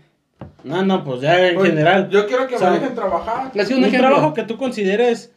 [0.63, 2.07] No, no, pues ya en Oye, general.
[2.11, 3.49] Yo quiero que O sea, me dejen trabajar.
[3.55, 5.31] Les Un, trabajo que tú consideres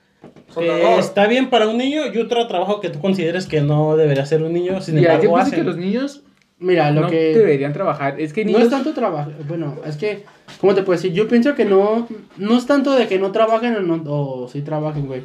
[0.55, 4.27] que está bien para un niño y otro trabajo que tú consideres que no debería
[4.27, 4.83] ser un niño.
[4.83, 5.59] Sin Mira, yo embargo, pienso hacen.
[5.61, 6.23] que los niños
[6.59, 7.35] Mira, lo no que...
[7.35, 8.21] deberían trabajar.
[8.21, 8.65] Es que No niños...
[8.65, 10.25] es tanto trabajo, bueno, es que,
[10.61, 11.13] ¿cómo te puedo decir?
[11.15, 14.61] Yo pienso que no, no es tanto de que no trabajen o, no, o sí
[14.63, 15.23] trabajen, güey.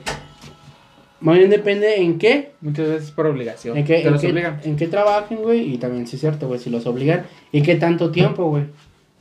[1.20, 3.76] Más bien depende en qué, Muchas veces por obligación.
[3.76, 6.70] en qué, en qué, en qué trabajen, güey, y también sí es cierto, güey, si
[6.70, 8.63] los obligan, y qué tanto tiempo, güey.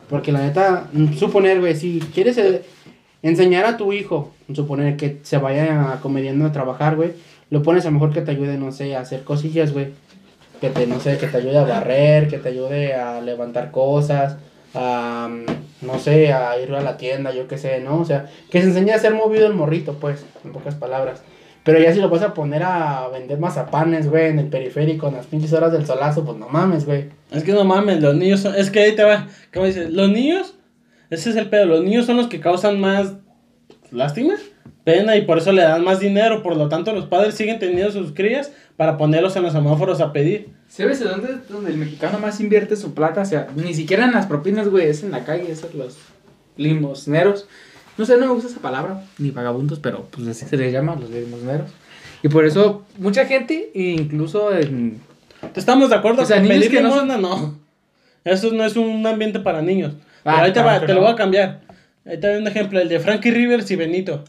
[0.08, 2.62] Porque la neta, mm, suponer, güey, si quieres eh,
[3.22, 7.12] enseñar a tu hijo, suponer que se vaya acomediando a trabajar, güey,
[7.50, 9.88] lo pones a lo mejor que te ayude, no sé, a hacer cosillas, güey.
[10.60, 14.36] Que te, no sé, que te ayude a barrer, que te ayude a levantar cosas,
[14.74, 18.00] a, mm, no sé, a ir a la tienda, yo qué sé, ¿no?
[18.00, 21.22] O sea, que se enseñe a ser movido el morrito, pues, en pocas palabras.
[21.66, 25.14] Pero ya si lo vas a poner a vender mazapanes, güey, en el periférico, en
[25.14, 27.08] las pinches horas del solazo, pues no mames, güey.
[27.32, 28.54] Es que no mames, los niños son.
[28.54, 29.26] Es que ahí te va.
[29.52, 29.90] ¿Cómo dices?
[29.90, 30.54] Los niños.
[31.10, 31.66] Ese es el pedo.
[31.66, 33.14] Los niños son los que causan más
[33.90, 34.34] lástima,
[34.84, 36.40] pena y por eso le dan más dinero.
[36.40, 40.12] Por lo tanto, los padres siguen teniendo sus crías para ponerlos en los semáforos a
[40.12, 40.50] pedir.
[40.68, 43.22] ¿Sabes de dónde, dónde el mexicano más invierte su plata?
[43.22, 45.98] O sea, ni siquiera en las propinas, güey, es en la calle, esos los
[46.56, 47.48] limosneros.
[47.98, 50.96] No sé, no me gusta esa palabra, ni vagabundos, pero pues así se les llama,
[50.96, 51.70] los limosneros.
[52.22, 55.00] Y por eso mucha gente, incluso en...
[55.54, 56.22] ¿Estamos de acuerdo?
[56.22, 57.58] O sea, niños pedir que no limosna, no.
[58.24, 59.94] Eso no es un ambiente para niños.
[60.24, 61.60] Ah, Pero ahí te claro va, te lo voy a cambiar.
[62.04, 64.24] Ahí te doy un ejemplo, el de Frankie Rivers y Benito.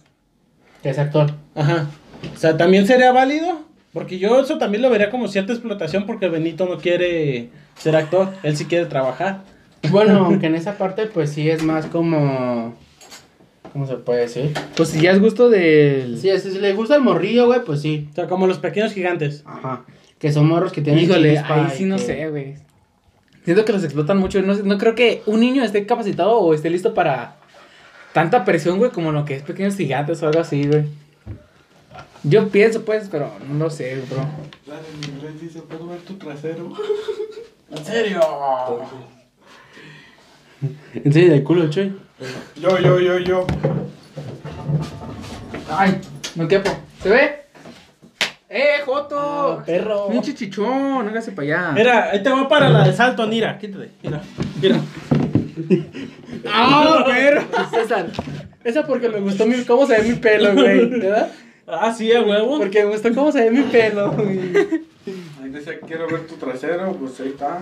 [0.84, 1.32] Que es actor.
[1.56, 1.88] Ajá.
[2.34, 3.68] O sea, también sería válido.
[3.94, 8.30] Porque yo eso también lo vería como cierta explotación porque Benito no quiere ser actor,
[8.44, 9.42] él sí quiere trabajar.
[9.90, 12.76] Bueno, aunque en esa parte, pues sí es más como.
[13.78, 14.56] ¿Cómo se puede decir?
[14.76, 16.18] Pues si ya es gusto del...
[16.18, 18.08] Sí, si le gusta el morrillo, güey, pues sí.
[18.12, 19.44] O sea, como los pequeños gigantes.
[19.46, 19.84] Ajá.
[20.18, 21.04] Que son morros que tienen.
[21.04, 22.56] Híjole, ahí sí no que- sé, güey.
[23.46, 24.42] Siento que los explotan mucho.
[24.42, 27.36] No, no creo que un niño esté capacitado o esté listo para
[28.14, 30.86] tanta presión, güey, como lo que es pequeños gigantes o algo así, güey.
[32.24, 34.26] Yo pienso, pues, pero no lo sé, bro.
[34.66, 36.74] Dale, en inglés dice, ¿puedo ver tu trasero?
[37.70, 38.22] ¿En serio?
[40.96, 41.94] En serio, del culo, chuy.
[42.60, 43.48] Yo, yo, yo, yo.
[45.70, 46.02] Ay,
[46.36, 46.72] no quepo.
[47.04, 47.44] ¿Se ve?
[48.50, 49.62] ¡Eh, Joto!
[49.66, 50.08] Perro.
[50.10, 51.72] Pinche chichón, hágase para allá.
[51.74, 53.92] Mira, ahí te voy para la de salto, mira, quítate.
[54.02, 54.22] Mira,
[54.60, 54.78] mira.
[56.52, 57.44] ¡Ah, perro!
[57.70, 58.08] César.
[58.64, 60.90] Esa porque me gustó mi, cómo se ve mi pelo, güey.
[60.90, 61.30] ¿Verdad?
[61.68, 62.58] Ah, sí, a huevo.
[62.58, 64.52] Porque me gustó cómo se ve mi pelo, güey.
[65.86, 67.60] Quiero ver tu trasero, pues ahí está.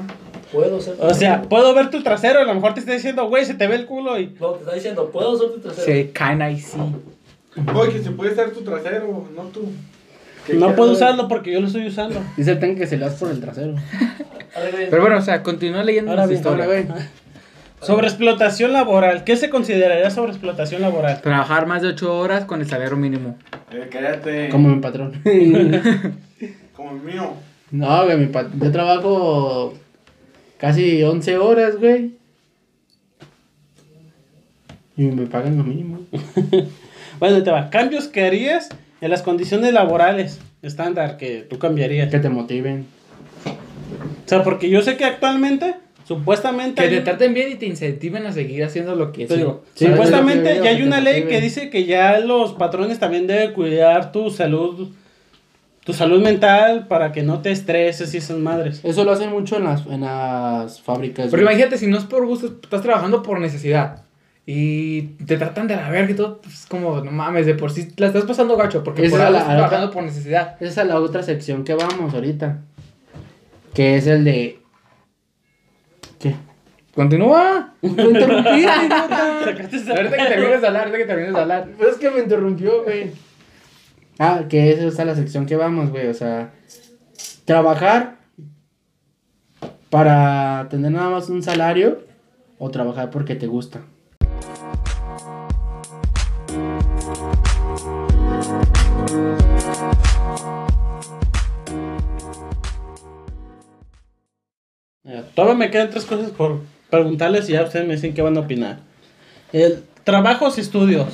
[0.51, 0.95] Puedo ser.
[0.99, 3.67] O sea, puedo ver tu trasero, a lo mejor te está diciendo, güey, se te
[3.67, 4.35] ve el culo y...
[4.39, 5.85] No, te está diciendo, puedo ser tu trasero.
[5.85, 6.77] Se caen ahí, sí.
[7.73, 9.69] Oye, que se puede ser tu trasero, no tú.
[10.53, 12.21] No puedo usarlo porque yo lo estoy usando.
[12.37, 13.75] Dice el tanque que se le das por el trasero.
[14.89, 16.67] Pero bueno, o sea, continúa leyendo Ahora las bien, historias.
[16.67, 17.05] ahora ve.
[17.81, 19.23] Sobre explotación laboral.
[19.23, 21.21] ¿Qué se consideraría sobre explotación laboral?
[21.21, 23.37] Trabajar más de 8 horas con el salario mínimo.
[23.71, 24.49] Eh, cállate.
[24.49, 25.21] Como mi patrón.
[26.73, 27.33] Como el mío.
[27.77, 29.73] No, güey, mi pat- yo trabajo
[30.57, 32.13] casi 11 horas, güey.
[34.97, 35.99] Y me pagan lo mínimo.
[37.17, 37.69] Bueno, te va.
[37.69, 38.67] Cambios que harías
[38.99, 42.09] en las condiciones laborales estándar que tú cambiarías.
[42.11, 42.85] Que te motiven.
[43.45, 46.81] O sea, porque yo sé que actualmente, supuestamente.
[46.81, 49.63] Que hay te traten bien y te incentiven a seguir haciendo lo que te digo,
[49.75, 53.27] Sí, supuestamente es que ya hay una ley que dice que ya los patrones también
[53.27, 54.89] deben cuidar tu salud,
[55.85, 58.81] tu salud mental para que no te estreses y esas madres.
[58.83, 61.27] Eso lo hacen mucho en las, en las fábricas.
[61.31, 61.53] Pero güey.
[61.55, 64.01] imagínate, si no es por gusto, estás trabajando por necesidad.
[64.47, 67.87] Y te tratan de la verga y todo, pues como, no mames, de por sí
[67.97, 70.55] la estás pasando gacho, porque Esa por es algo la- estás trabajando otra- por necesidad.
[70.59, 72.59] Esa es la otra sección que vamos ahorita.
[73.73, 74.59] Que es el de.
[76.19, 76.35] ¿Qué?
[76.93, 77.73] Continúa.
[77.81, 81.67] Sacaste esa- Ahorita que termines de hablar, ahorita que termines de hablar.
[81.77, 83.11] Pues es que me interrumpió, güey.
[84.17, 86.07] Ah, que esa es la sección que vamos, güey.
[86.07, 86.53] O sea,
[87.43, 88.17] trabajar
[89.89, 92.03] para tener nada más un salario
[92.57, 93.81] o trabajar porque te gusta.
[105.03, 108.37] Eh, Todavía me quedan tres cosas por preguntarles y ya ustedes me dicen qué van
[108.37, 108.79] a opinar.
[109.51, 111.07] El trabajos y estudios.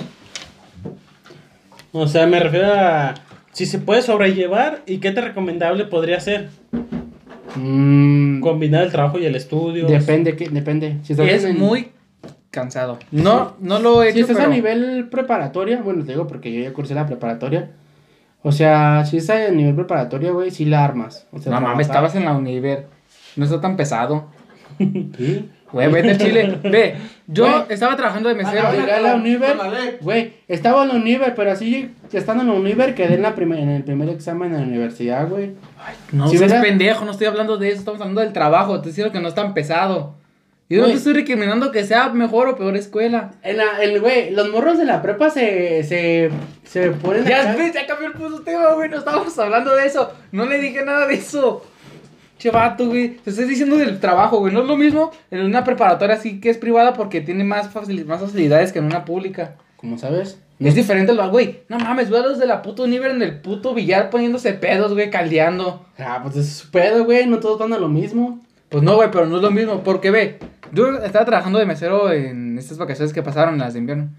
[1.92, 3.14] O sea, me refiero a
[3.52, 6.50] si se puede sobrellevar y qué te recomendable podría ser.
[7.56, 9.88] Mm, Combinar el trabajo y el estudio.
[9.88, 10.98] depende, que, depende.
[11.04, 11.92] Si estás Es en- muy
[12.50, 12.98] cansado.
[13.12, 14.50] No, no lo he hecho, Si estás pero...
[14.50, 17.72] a nivel preparatoria, bueno, te digo porque yo ya cursé la preparatoria.
[18.44, 21.28] O sea, si estás a nivel preparatoria, güey, sí la armas.
[21.32, 22.88] O sea, No mames, estabas en la univer.
[23.36, 24.28] No está tan pesado.
[24.80, 25.50] ¿Sí?
[25.72, 26.60] Güey, vete al Chile.
[26.64, 26.96] Ve,
[27.28, 27.64] yo Güey.
[27.70, 28.68] estaba trabajando de mesero.
[28.68, 29.56] Ah, llegué a la Univer,
[30.02, 33.60] güey, estaba en la Univer, pero así, estando en la Univer, quedé en, la primer,
[33.60, 35.52] en el primer examen en la universidad, güey.
[36.12, 36.66] No Sí, seas ¿verdad?
[36.66, 38.82] pendejo, no estoy hablando de eso, estamos hablando del trabajo.
[38.82, 40.16] Te diciendo que no es tan pesado.
[40.68, 43.32] Y no te estoy recriminando que sea mejor o peor escuela.
[43.44, 46.30] En la, el, güey, los morros de la prepa se, se,
[46.64, 48.90] se ponen Ya, acá- ya cambió el puto tema, güey.
[48.90, 50.14] No estábamos hablando de eso.
[50.32, 51.66] No le dije nada de eso.
[52.42, 53.18] Che, vato, güey.
[53.18, 54.52] Te estoy diciendo del trabajo, güey.
[54.52, 58.04] No es lo mismo en una preparatoria así que es privada porque tiene más, facil-
[58.06, 59.58] más facilidades que en una pública.
[59.78, 60.40] ¿Cómo sabes?
[60.60, 61.60] Es diferente lo güey.
[61.70, 64.94] No mames, güey, a los de la puta Univer en el puto billar poniéndose pedos,
[64.94, 65.86] güey, caldeando.
[66.00, 68.40] Ah, pues es su pedo, güey, no todos van a lo mismo.
[68.70, 69.84] Pues no, güey, pero no es lo mismo.
[69.84, 70.40] Porque ve,
[70.72, 74.10] yo estaba trabajando de mesero en estas vacaciones que pasaron, las de invierno.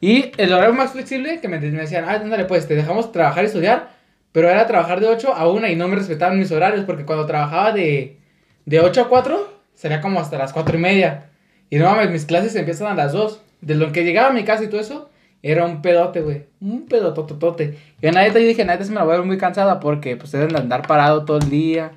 [0.00, 3.44] Y el horario más flexible que me, me decían, ah, ándale, pues te dejamos trabajar
[3.44, 3.90] y estudiar.
[4.34, 6.84] Pero era trabajar de 8 a 1 y no me respetaban mis horarios.
[6.84, 8.18] Porque cuando trabajaba de,
[8.66, 11.30] de 8 a 4, sería como hasta las 4 y media.
[11.70, 13.40] Y no mames, mis clases empiezan a las 2.
[13.60, 15.08] De lo que llegaba a mi casa y todo eso,
[15.40, 16.46] era un pedote, güey.
[16.60, 17.78] Un pedotototote.
[18.02, 19.78] Y en la neta yo dije, neta, se me la voy a ver muy cansada
[19.78, 21.92] porque pues deben de andar parado todo el día.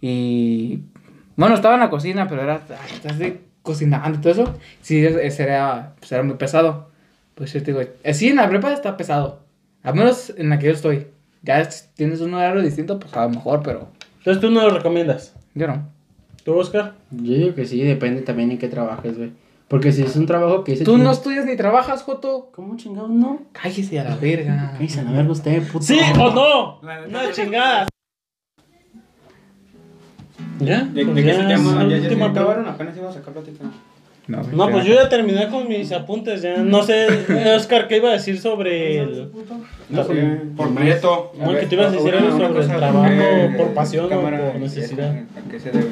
[0.00, 0.80] Y
[1.36, 2.60] bueno, estaba en la cocina, pero era
[3.16, 4.58] de cocinando y todo eso.
[4.82, 6.90] Sí, era, pues, era muy pesado.
[7.36, 9.44] Pues yo te digo, eh, sí, en la prepa está pesado.
[9.84, 11.06] Al menos en la que yo estoy.
[11.42, 13.88] Ya tienes un horario distinto, pues a lo mejor, pero
[14.18, 15.34] Entonces tú no lo recomiendas.
[15.54, 15.88] yo no.
[16.44, 16.94] ¿Tú, Oscar?
[17.10, 19.32] Yo digo que sí, depende también en qué trabajes, güey.
[19.68, 20.84] Porque si es un trabajo que dice...
[20.84, 22.50] Tú no estudias ni trabajas, Joto.
[22.52, 23.42] ¿Cómo chingados no?
[23.52, 24.72] Cállese a la verga.
[24.72, 25.84] Cállese a la verga usted, puto.
[25.84, 26.80] ¿Sí o no?
[26.82, 27.86] La neta, Una yo- chingada.
[30.58, 30.80] ¿Ya?
[30.84, 31.84] ¿De, Pues de qué ya se llama?
[31.84, 32.66] la ¿Ya, ya última acabaron?
[32.68, 33.64] Apenas íbamos a sacar plática.
[34.30, 36.58] No, No, pues yo ya terminé con mis apuntes, ya.
[36.58, 37.08] No sé,
[37.56, 39.30] Oscar, ¿qué iba a decir sobre el...
[39.88, 40.40] No sé.
[40.56, 41.32] Por prieto.
[41.36, 43.12] Como que te ibas a decir algo sobre el trabajo
[43.56, 45.10] por pasión o por necesidad.
[45.10, 45.90] ¿A qué se debe?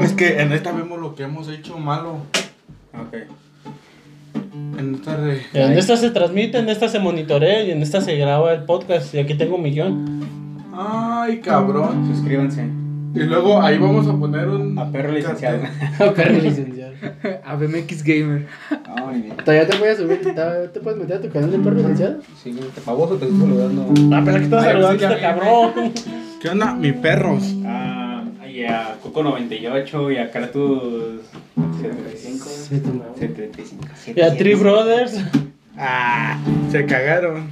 [0.00, 2.18] Es que en esta vemos lo que hemos hecho malo.
[2.94, 3.16] Ok.
[4.78, 5.40] En esta de...
[5.52, 9.12] En esta se transmite, en esta se monitorea y en esta se graba el podcast.
[9.14, 10.22] Y aquí tengo un millón.
[10.72, 12.06] Ay, cabrón.
[12.14, 12.81] Suscríbanse.
[13.14, 14.78] Y luego ahí vamos a poner un...
[14.78, 15.60] A perro licenciado.
[16.14, 16.92] Perro licenciado.
[17.44, 18.46] A BMX Gamer.
[19.12, 19.36] Ni bien.
[19.36, 22.20] Todavía te voy a subir, te puedes meter a tu canal de perro licenciado.
[22.42, 23.94] Sí, te baboso te estoy saludando.
[24.14, 25.92] Ah, pero aquí estás Ay, saludando a este cabrón.
[26.40, 26.74] ¿Qué onda?
[26.74, 27.54] Mi perros.
[27.66, 31.22] Ah, y a Coco 98 y a Kratos
[31.80, 32.46] 75.
[32.46, 33.12] Sí, tu madre.
[33.18, 33.84] 75.
[34.16, 35.20] Y a Three Brothers.
[35.76, 36.38] Ah,
[36.70, 37.48] se cagaron.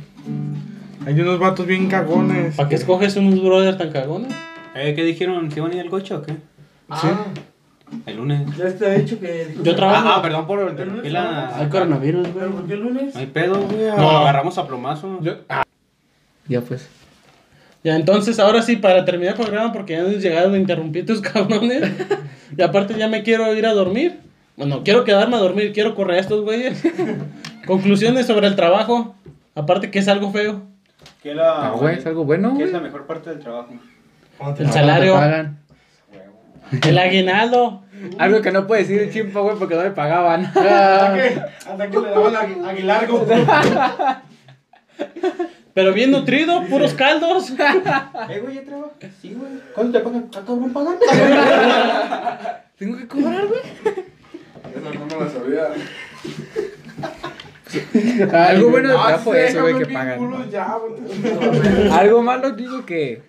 [1.07, 2.55] Hay unos vatos bien cagones.
[2.57, 4.33] ¿Para qué escoges unos brothers tan cagones?
[4.75, 5.51] Eh, ¿Qué dijeron?
[5.51, 6.33] ¿Se van a ir al coche o qué?
[7.01, 7.09] Sí.
[8.07, 8.57] El lunes.
[8.57, 9.55] Ya está hecho que.
[9.62, 10.09] Yo trabajo.
[10.09, 11.57] Ah, ah, perdón por interrumpir la.
[11.57, 12.35] Hay coronavirus, güey.
[12.39, 13.14] ¿Pero por qué el lunes?
[13.14, 13.87] No hay pedo, güey.
[13.97, 14.11] No.
[14.11, 15.18] Agarramos a plomazo.
[15.23, 15.64] Yo- ah,
[16.47, 16.89] Ya pues.
[17.83, 21.21] Ya, entonces, ahora sí, para terminar el programa, porque ya nos llegaron a interrumpir tus
[21.23, 21.91] cabrones.
[22.57, 24.18] y aparte ya me quiero ir a dormir.
[24.57, 26.83] Bueno, quiero quedarme a dormir, quiero correr a estos güeyes.
[27.66, 29.14] Conclusiones sobre el trabajo.
[29.55, 30.62] Aparte que es algo feo.
[31.23, 33.75] ¿Qué es la, Ah, güey, es algo bueno, ¿Qué es la mejor parte del trabajo?
[34.59, 35.14] El la- salario.
[35.14, 35.59] Pagan.
[36.86, 37.82] El aguinaldo.
[38.18, 40.45] Algo que no puede decir el chimpa, güey, porque no me pagaban.
[40.55, 43.26] Hasta que, hasta que le daban agui- aguilargo.
[45.74, 47.53] Pero bien nutrido, puros caldos.
[48.30, 48.93] Eh, güey, ¿ya trabajas?
[49.20, 49.51] Sí, güey.
[49.74, 50.28] ¿Cuánto te pagan?
[50.36, 50.97] ¿A cabrón pagan?
[52.78, 53.61] Tengo que cobrar, güey.
[53.61, 55.68] Eso no me lo sabía.
[58.49, 60.18] Algo bueno del Ah, trabajo eso, güey, que pagan.
[61.93, 63.22] Algo malo digo que.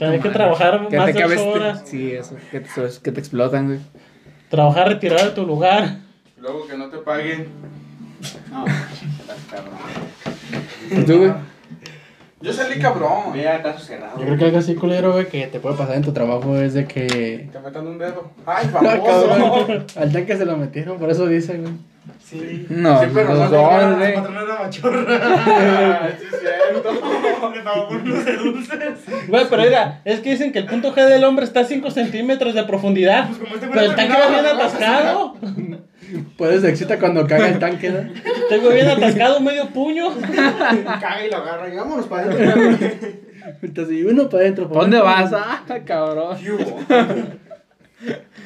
[0.00, 1.82] Hay que trabajar Que más de ocho horas.
[1.84, 2.36] Sí, eso.
[2.50, 2.68] Que te,
[3.02, 3.78] que te explotan, güey.
[4.48, 5.98] Trabajar retirado de tu lugar.
[6.38, 7.48] Luego que no te paguen.
[8.50, 9.74] No, estás cabrón.
[10.90, 11.32] ¿Y tú, güey?
[12.40, 13.32] Yo salí cabrón.
[13.32, 14.18] Vea, caso cerrado.
[14.18, 16.74] Yo creo que algo así culero, güey, que te puede pasar en tu trabajo es
[16.74, 17.48] de que...
[17.52, 18.30] Te metan un dedo.
[18.46, 19.04] Ay, famoso.
[19.04, 21.74] cabrón, Al tanque se lo metieron, por eso dicen, güey.
[22.30, 22.66] Sí.
[22.68, 24.14] No, Sí, pero los no dos, güey.
[24.14, 26.08] La patrona era machorra.
[26.18, 27.50] sí, es cierto.
[27.54, 29.28] Le pagó por unos de dulces.
[29.28, 31.90] Güey, pero mira, es que dicen que el punto G del hombre está a 5
[31.90, 33.28] centímetros de profundidad.
[33.28, 35.36] Pues como este Pero el tanque va bien atascado.
[36.36, 38.00] Puedes excita cuando caga el tanque, ¿no?
[38.48, 40.10] Tengo bien atascado medio puño.
[40.20, 42.88] Caga y lo agarra y vámonos para adentro.
[43.62, 44.68] Entonces, y uno para adentro.
[44.68, 45.32] ¿Pa' ¿Dónde vas?
[45.32, 46.38] Ah, cabrón.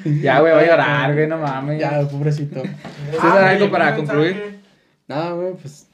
[0.05, 1.80] Ya, güey, voy a llorar, güey, no mames.
[1.80, 2.62] Ya, pobrecito.
[2.62, 4.61] ¿Tienes algo para concluir?
[5.07, 5.86] Nada, güey, pues...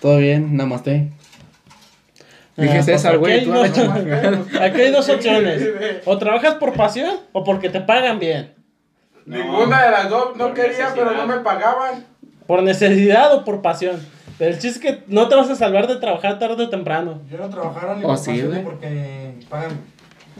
[0.00, 1.10] Todo bien, namaste.
[2.56, 3.52] Dije Ah, César, pues güey, aquí tú
[3.82, 4.46] hay a la dos-.
[4.60, 5.62] Aquí hay dos opciones.
[6.06, 8.54] O trabajas por pasión o porque te pagan bien.
[9.26, 12.04] Ninguna de las dos no quería, pero no me pagaban.
[12.46, 14.00] Por necesidad o por pasión.
[14.38, 17.22] Pero el chiste es que no te vas a salvar de trabajar tarde o temprano.
[17.30, 18.62] Yo no trabajara ni por pasión, güey.
[18.62, 19.80] porque pagan.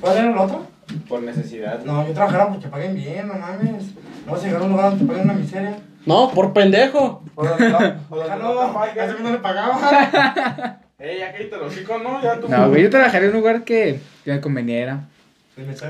[0.00, 0.66] ¿Cuál era el otro?
[1.08, 1.84] Por necesidad.
[1.84, 3.84] No, yo trabajara porque paguen bien, no mames.
[4.24, 5.78] No vas a llegar a un lugar donde te paguen una miseria.
[6.04, 7.22] No, por pendejo.
[7.34, 7.78] O donde no,
[8.10, 8.36] o donde Ah,
[9.22, 9.78] no le pagaban.
[10.98, 12.22] Ey, ya cállate los hijos, ¿no?
[12.22, 12.48] Ya tú.
[12.48, 15.08] No, güey, yo trabajaría en un lugar que, que me conveniera.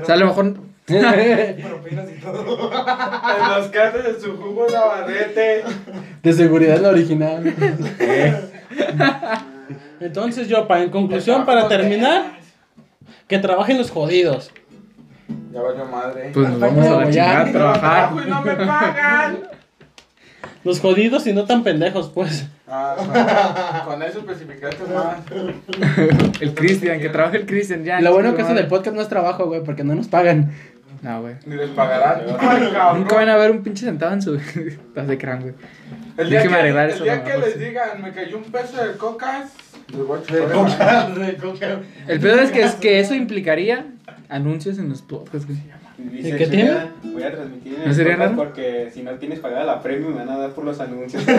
[0.01, 0.55] O sea, a lo mejor.
[0.87, 2.71] Propinas y todo.
[2.71, 5.63] En los casos de su jugo Navarrete.
[6.23, 7.53] De seguridad la original.
[9.99, 12.36] Entonces yo, para, en conclusión, para terminar,
[13.27, 14.51] que trabajen los jodidos.
[15.51, 16.31] Ya valió madre.
[16.33, 17.11] Pues nos vamos a la Ya.
[17.11, 18.11] chingada a trabajar.
[18.25, 19.37] Y no me pagan.
[20.63, 22.47] Los jodidos y no tan pendejos, pues.
[22.67, 22.95] Ah,
[23.85, 25.19] con, con eso especificaste más.
[26.41, 28.01] El Cristian, que trabaja el Cristian ya.
[28.01, 30.51] Lo bueno que eso del podcast no es trabajo, güey, porque no nos pagan.
[31.01, 31.35] No, güey.
[31.45, 32.25] Ni les pagarán.
[32.97, 34.35] Nunca van a ver un pinche centavo en su.
[34.57, 35.53] Estás de crán, güey.
[36.17, 38.43] El día, que, Déjeme arreglar el eso, día no, que les digan, me cayó un
[38.45, 39.51] peso de cocas,
[39.89, 41.79] les voy a De chupar coca, de coca.
[42.07, 43.85] El peor es que, es que eso implicaría
[44.29, 45.59] anuncios en los podcasts, güey.
[45.97, 46.71] Dice, ¿Y qué "Sí, tiene?
[47.03, 48.35] Voy a transmitir en ¿No el sería raro?
[48.35, 51.23] porque si no tienes pagada la premium me van a dar por los anuncios.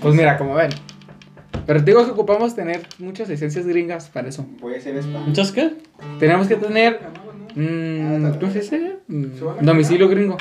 [0.00, 0.70] Pues mira, como ven.
[1.66, 4.46] Pero te digo que ocupamos tener muchas licencias gringas para eso.
[4.60, 5.24] Puede ser spam.
[5.26, 5.74] ¿Entonces qué?
[6.18, 7.00] Tenemos que tener.
[7.54, 8.96] Mmm, ¿Cómo se dice?
[9.08, 9.26] Mm,
[9.62, 10.36] domicilio gringo.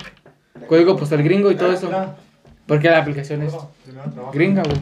[0.68, 1.90] Código postal gringo y todo eso.
[2.68, 3.54] Porque la aplicación es
[4.34, 4.78] gringa, güey.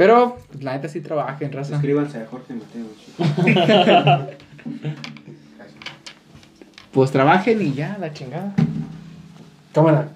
[0.00, 1.74] Pero, pues, la neta sí trabaja en raza.
[1.74, 2.86] Suscríbanse a Jorge Mateo.
[2.96, 3.26] chicos.
[6.90, 8.54] Pues trabajen y ya, la chingada.
[9.74, 10.08] Cámara.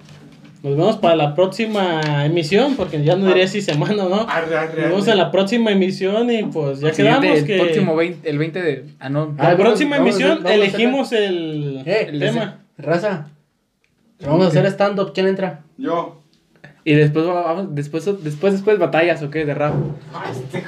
[0.63, 4.27] Nos vemos para la próxima emisión, porque ya no diré si semana o no.
[4.27, 7.57] Arre, arre, Nos vemos en la próxima emisión y pues ya quedamos el que...
[7.59, 8.85] próximo 20, el 20 de.
[8.99, 9.35] Ah, no.
[9.37, 12.65] La próxima vamos emisión vamos elegimos el, Eh, el tema.
[12.79, 13.27] Raza.
[14.19, 15.13] Vamos a hacer stand-up.
[15.13, 15.61] ¿Quién entra?
[15.77, 16.24] Yo.
[16.87, 19.43] Y después vamos, después, después, después batallas, ¿o qué?
[19.43, 19.73] De rap.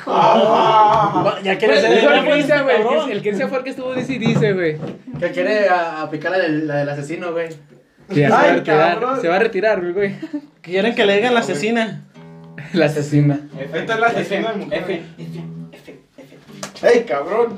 [0.07, 3.11] Ah, Ya Pues, quiere eso ser el Cristian, güey.
[3.11, 4.77] El Cristian fue el que estuvo dice y dice, güey.
[5.19, 7.49] Que quiere a- aplicar la del, la del asesino, güey.
[8.09, 8.93] Que ya se va a Ay, retirar.
[8.99, 9.21] cabrón.
[9.21, 10.15] Se va a retirar, güey.
[10.61, 12.03] Quieren que le digan la asesina.
[12.73, 13.39] La asesina.
[13.73, 14.87] Esta es la asesina de F, mujeres.
[14.89, 15.01] F,
[15.71, 16.35] F, F,
[16.81, 16.87] F.
[16.97, 17.49] ¡Ey, cabrón!